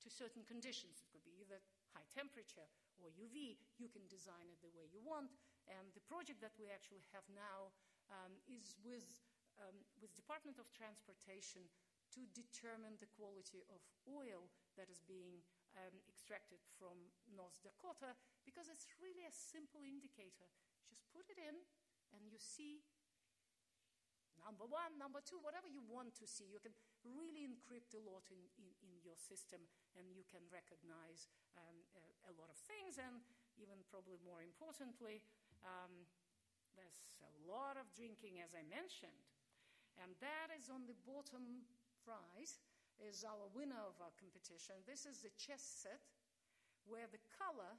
[0.00, 1.02] to certain conditions.
[1.02, 1.58] It could be either
[1.90, 2.70] high temperature
[3.02, 3.58] or UV.
[3.82, 5.34] You can design it the way you want.
[5.66, 7.74] And the project that we actually have now
[8.08, 9.26] um, is with,
[9.58, 11.66] um, with Department of Transportation
[12.14, 14.46] to determine the quality of oil
[14.78, 15.42] that is being
[15.74, 16.96] um, extracted from
[17.34, 18.14] North Dakota
[18.46, 20.48] because it's really a simple indicator.
[20.88, 21.56] Just put it in
[22.14, 22.82] and you see
[24.46, 26.46] number one, number two, whatever you want to see.
[26.46, 26.70] You can
[27.02, 29.58] really encrypt a lot in, in, in your system
[29.98, 31.26] and you can recognize
[31.58, 33.18] um, a, a, lot of things and
[33.58, 35.18] even probably more importantly,
[35.66, 36.06] um,
[36.78, 39.26] there's a lot of drinking, as I mentioned.
[39.98, 41.64] And that is on the bottom
[42.04, 42.52] right,
[43.00, 44.78] is our winner of our competition.
[44.84, 46.04] This is the chess set
[46.86, 47.74] where the color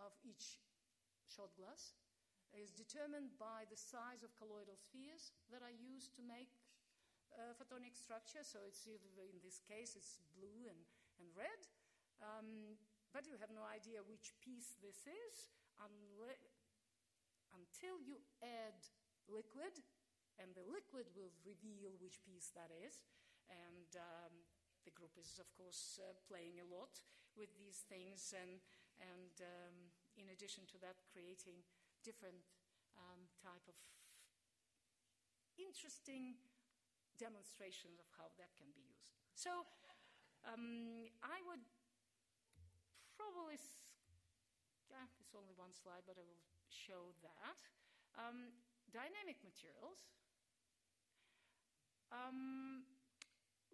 [0.00, 0.62] of each
[1.28, 1.98] shot glass
[2.54, 6.54] is determined by the size of colloidal spheres that are used to make
[7.34, 8.46] uh, photonic structure.
[8.46, 10.80] So it's in this case, it's blue and,
[11.18, 11.60] and red.
[12.22, 12.78] Um,
[13.12, 15.36] but you have no idea which piece this is
[17.56, 18.76] until you add
[19.28, 19.72] liquid,
[20.36, 23.04] and the liquid will reveal which piece that is.
[23.48, 24.32] And um,
[24.84, 27.00] the group is, of course, uh, playing a lot
[27.36, 28.60] with these things, and,
[29.00, 29.76] and um,
[30.16, 31.60] in addition to that, creating
[32.06, 32.38] different
[32.94, 33.74] um, type of
[35.58, 36.38] interesting
[37.18, 39.18] demonstrations of how that can be used.
[39.34, 39.66] So
[40.46, 41.64] um, I would
[43.18, 43.58] probably,
[44.86, 47.58] yeah, it's only one slide, but I will show that.
[48.14, 48.54] Um,
[48.94, 50.06] dynamic materials.
[52.14, 52.86] Um,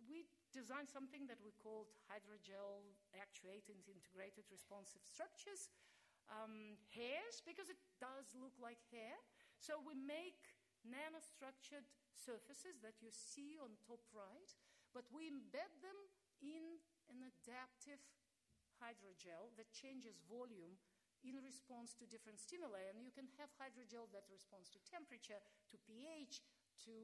[0.09, 5.69] we designed something that we called hydrogel actuated integrated responsive structures.
[6.31, 9.19] Um, hairs, because it does look like hair.
[9.59, 10.39] So we make
[10.83, 14.51] nanostructured surfaces that you see on top right,
[14.95, 15.99] but we embed them
[16.43, 18.01] in an adaptive
[18.81, 20.75] hydrogel that changes volume
[21.23, 22.83] in response to different stimuli.
[22.91, 25.39] And you can have hydrogel that responds to temperature,
[25.71, 26.43] to pH,
[26.87, 26.95] to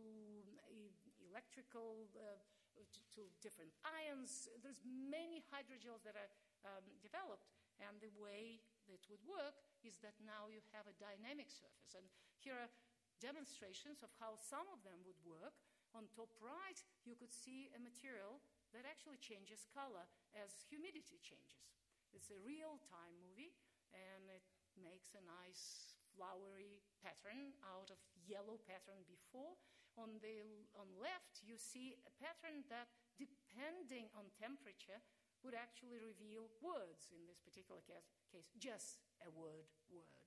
[1.31, 2.43] electrical, uh,
[2.75, 4.51] to, to, different ions.
[4.59, 6.31] There's many hydrogels that are
[6.67, 7.47] um, developed,
[7.79, 8.59] and the way
[8.89, 11.95] that would work is that now you have a dynamic surface.
[11.95, 12.09] And
[12.41, 12.73] here are
[13.21, 15.57] demonstrations of how some of them would work.
[15.97, 16.77] On top right,
[17.09, 18.45] you could see a material
[18.77, 20.05] that actually changes color
[20.37, 21.73] as humidity changes.
[22.13, 23.57] It's a real time movie,
[23.93, 24.45] and it
[24.77, 29.57] makes a nice flowery pattern out of yellow pattern before.
[29.97, 32.87] On the on left, you see a pattern that,
[33.19, 35.03] depending on temperature,
[35.47, 40.27] would actually reveal words in this particular case, case just a word word.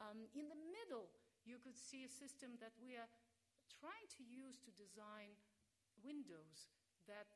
[0.00, 1.12] Um, in the middle,
[1.44, 3.08] you could see a system that we are
[3.68, 5.36] trying to use to design
[6.00, 6.72] windows
[7.04, 7.28] that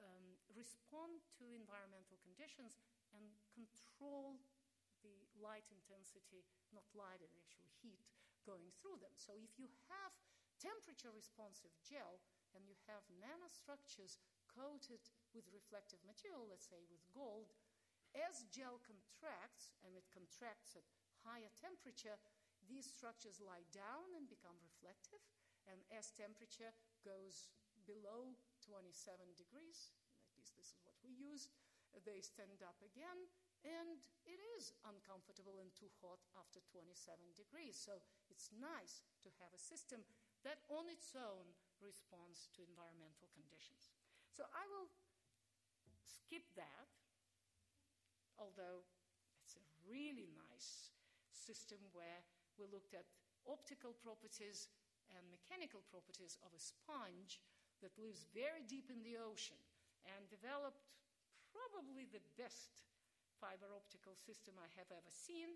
[0.00, 2.80] um, respond to environmental conditions
[3.12, 4.40] and control
[5.04, 8.00] the light intensity, not light, and actually heat,
[8.44, 9.12] going through them.
[9.16, 10.12] So if you have
[10.60, 12.20] temperature responsive gel
[12.52, 14.20] and you have nanostructures
[14.56, 15.02] coated
[15.34, 17.54] with reflective material, let's say with gold,
[18.18, 20.86] as gel contracts, and it contracts at
[21.22, 22.18] higher temperature,
[22.66, 25.22] these structures lie down and become reflective.
[25.70, 26.74] And as temperature
[27.06, 27.50] goes
[27.86, 28.34] below
[28.66, 28.90] 27
[29.38, 29.94] degrees,
[30.26, 31.46] at least this is what we use,
[32.02, 33.30] they stand up again.
[33.60, 36.96] And it is uncomfortable and too hot after 27
[37.36, 37.76] degrees.
[37.76, 38.00] So
[38.32, 40.00] it's nice to have a system
[40.48, 41.52] that on its own
[41.84, 43.92] responds to environmental conditions.
[44.40, 44.88] So I will
[46.00, 46.88] skip that,
[48.40, 48.88] although
[49.44, 50.96] it's a really nice
[51.28, 52.24] system where
[52.56, 53.04] we looked at
[53.44, 54.72] optical properties
[55.12, 57.36] and mechanical properties of a sponge
[57.84, 59.60] that lives very deep in the ocean
[60.08, 60.88] and developed
[61.52, 62.80] probably the best
[63.36, 65.52] fiber optical system I have ever seen.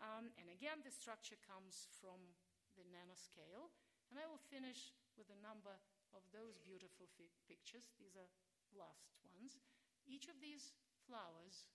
[0.00, 2.24] Um, and again, the structure comes from
[2.72, 3.68] the nanoscale.
[4.08, 5.76] And I will finish with the number
[6.16, 7.92] of those beautiful fi- pictures.
[8.00, 8.28] These are
[8.72, 9.60] last ones.
[10.08, 10.72] Each of these
[11.04, 11.68] flowers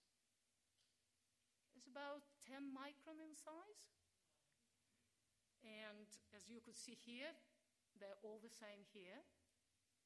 [1.78, 3.86] is about 10 micron in size.
[5.62, 7.30] And as you could see here,
[8.02, 9.22] they're all the same here.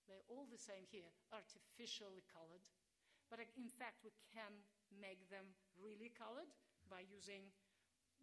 [0.05, 2.67] They're all the same here, artificially colored.
[3.31, 4.61] But uh, in fact, we can
[4.93, 6.51] make them really colored
[6.86, 7.49] by using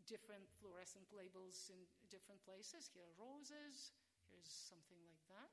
[0.07, 2.91] different fluorescent labels in different places.
[2.91, 3.95] Here are roses,
[4.31, 5.51] here's something like that.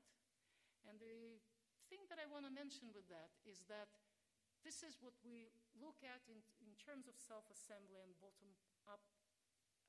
[0.88, 1.40] And the
[1.88, 3.90] thing that I want to mention with that is that
[4.60, 5.48] this is what we
[5.80, 8.52] look at in, in terms of self assembly and bottom
[8.84, 9.00] up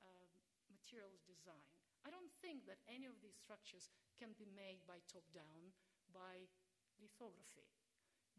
[0.00, 0.28] uh,
[0.72, 1.68] materials design.
[2.02, 5.70] I don't think that any of these structures can be made by top down,
[6.10, 6.48] by
[6.98, 7.70] lithography.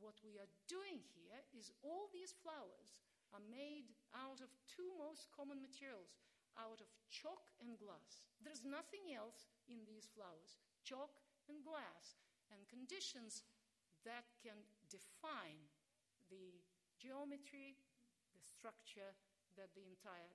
[0.02, 3.00] What we are doing here is all these flowers
[3.32, 6.18] are made out of two most common materials,
[6.60, 8.26] out of chalk and glass.
[8.42, 11.16] There's nothing else in these flowers chalk
[11.48, 12.20] and glass,
[12.54, 13.44] and conditions
[14.06, 15.66] that can define
[16.30, 16.62] the
[17.02, 17.76] geometry,
[18.32, 19.18] the structure
[19.58, 20.34] that the entire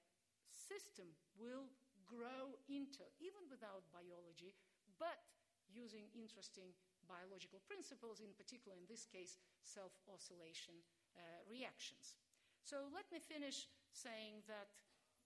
[0.50, 1.70] system will
[2.04, 4.56] grow into, even without biology,
[4.98, 5.20] but
[5.68, 6.72] using interesting
[7.04, 10.76] biological principles, in particular, in this case, self oscillation
[11.16, 12.16] uh, reactions.
[12.64, 14.72] So let me finish saying that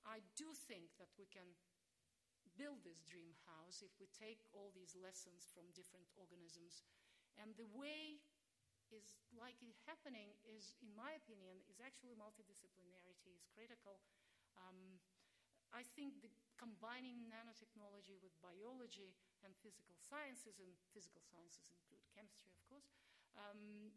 [0.06, 1.46] I do think that we can
[2.56, 6.84] build this dream house if we take all these lessons from different organisms.
[7.40, 8.20] And the way
[8.92, 14.04] is likely happening is, in my opinion, is actually multidisciplinarity is critical.
[14.60, 15.00] Um,
[15.72, 16.28] I think the
[16.60, 22.92] combining nanotechnology with biology and physical sciences, and physical sciences include chemistry, of course,
[23.40, 23.88] um,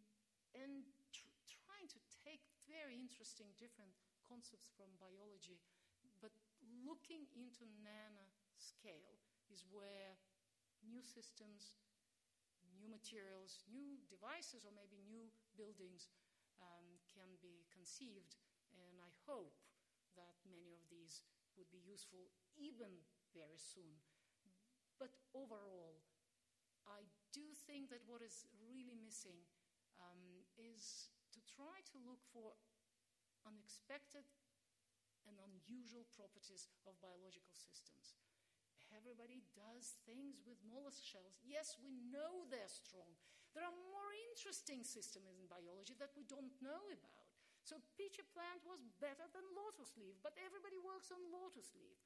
[0.55, 3.91] and tr- trying to take very interesting different
[4.23, 5.59] concepts from biology,
[6.23, 6.31] but
[6.87, 7.67] looking into
[8.55, 9.19] nanoscale
[9.51, 10.15] is where
[10.87, 11.75] new systems,
[12.79, 15.27] new materials, new devices, or maybe new
[15.59, 16.07] buildings
[16.59, 18.39] um, can be conceived.
[18.71, 19.59] And I hope
[20.15, 21.23] that many of these
[21.59, 23.03] would be useful even
[23.35, 23.99] very soon.
[24.95, 25.99] But overall,
[26.87, 27.03] I
[27.35, 29.43] do think that what is really missing
[29.99, 32.55] um, is to try to look for
[33.43, 34.23] unexpected
[35.27, 38.15] and unusual properties of biological systems.
[38.93, 41.41] Everybody does things with mollusk shells.
[41.41, 43.17] Yes, we know they're strong.
[43.55, 47.25] There are more interesting systems in biology that we don't know about.
[47.65, 51.97] So pitcher plant was better than lotus leaf, but everybody works on lotus leaf.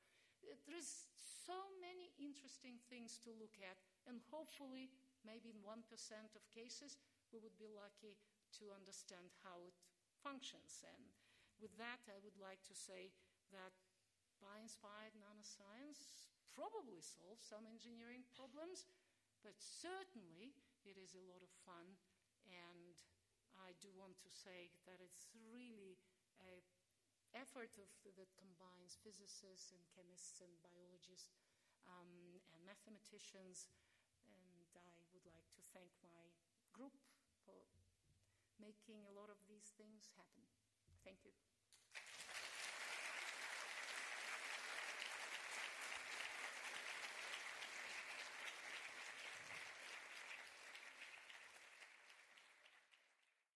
[0.46, 3.76] Uh, There's so many interesting things to look at,
[4.08, 4.88] and hopefully,
[5.28, 5.76] maybe in 1%
[6.38, 6.96] of cases,
[7.34, 8.16] we would be lucky
[8.62, 9.76] to understand how it
[10.24, 10.86] functions.
[10.86, 11.12] And
[11.60, 13.12] with that, I would like to say
[13.52, 13.76] that
[14.40, 18.90] bio-inspired nanoscience probably solves some engineering problems,
[19.46, 20.54] but certainly
[20.86, 21.96] it is a lot of fun
[22.48, 22.98] and
[23.60, 26.00] I do want to say that it's really
[26.40, 26.64] an
[27.36, 31.36] effort of, that combines physicists and chemists and biologists
[31.86, 33.68] um, and mathematicians.
[34.26, 36.32] And I would like to thank my
[36.72, 36.96] group
[37.44, 37.68] for
[38.58, 40.46] making a lot of these things happen.
[41.04, 41.59] Thank you.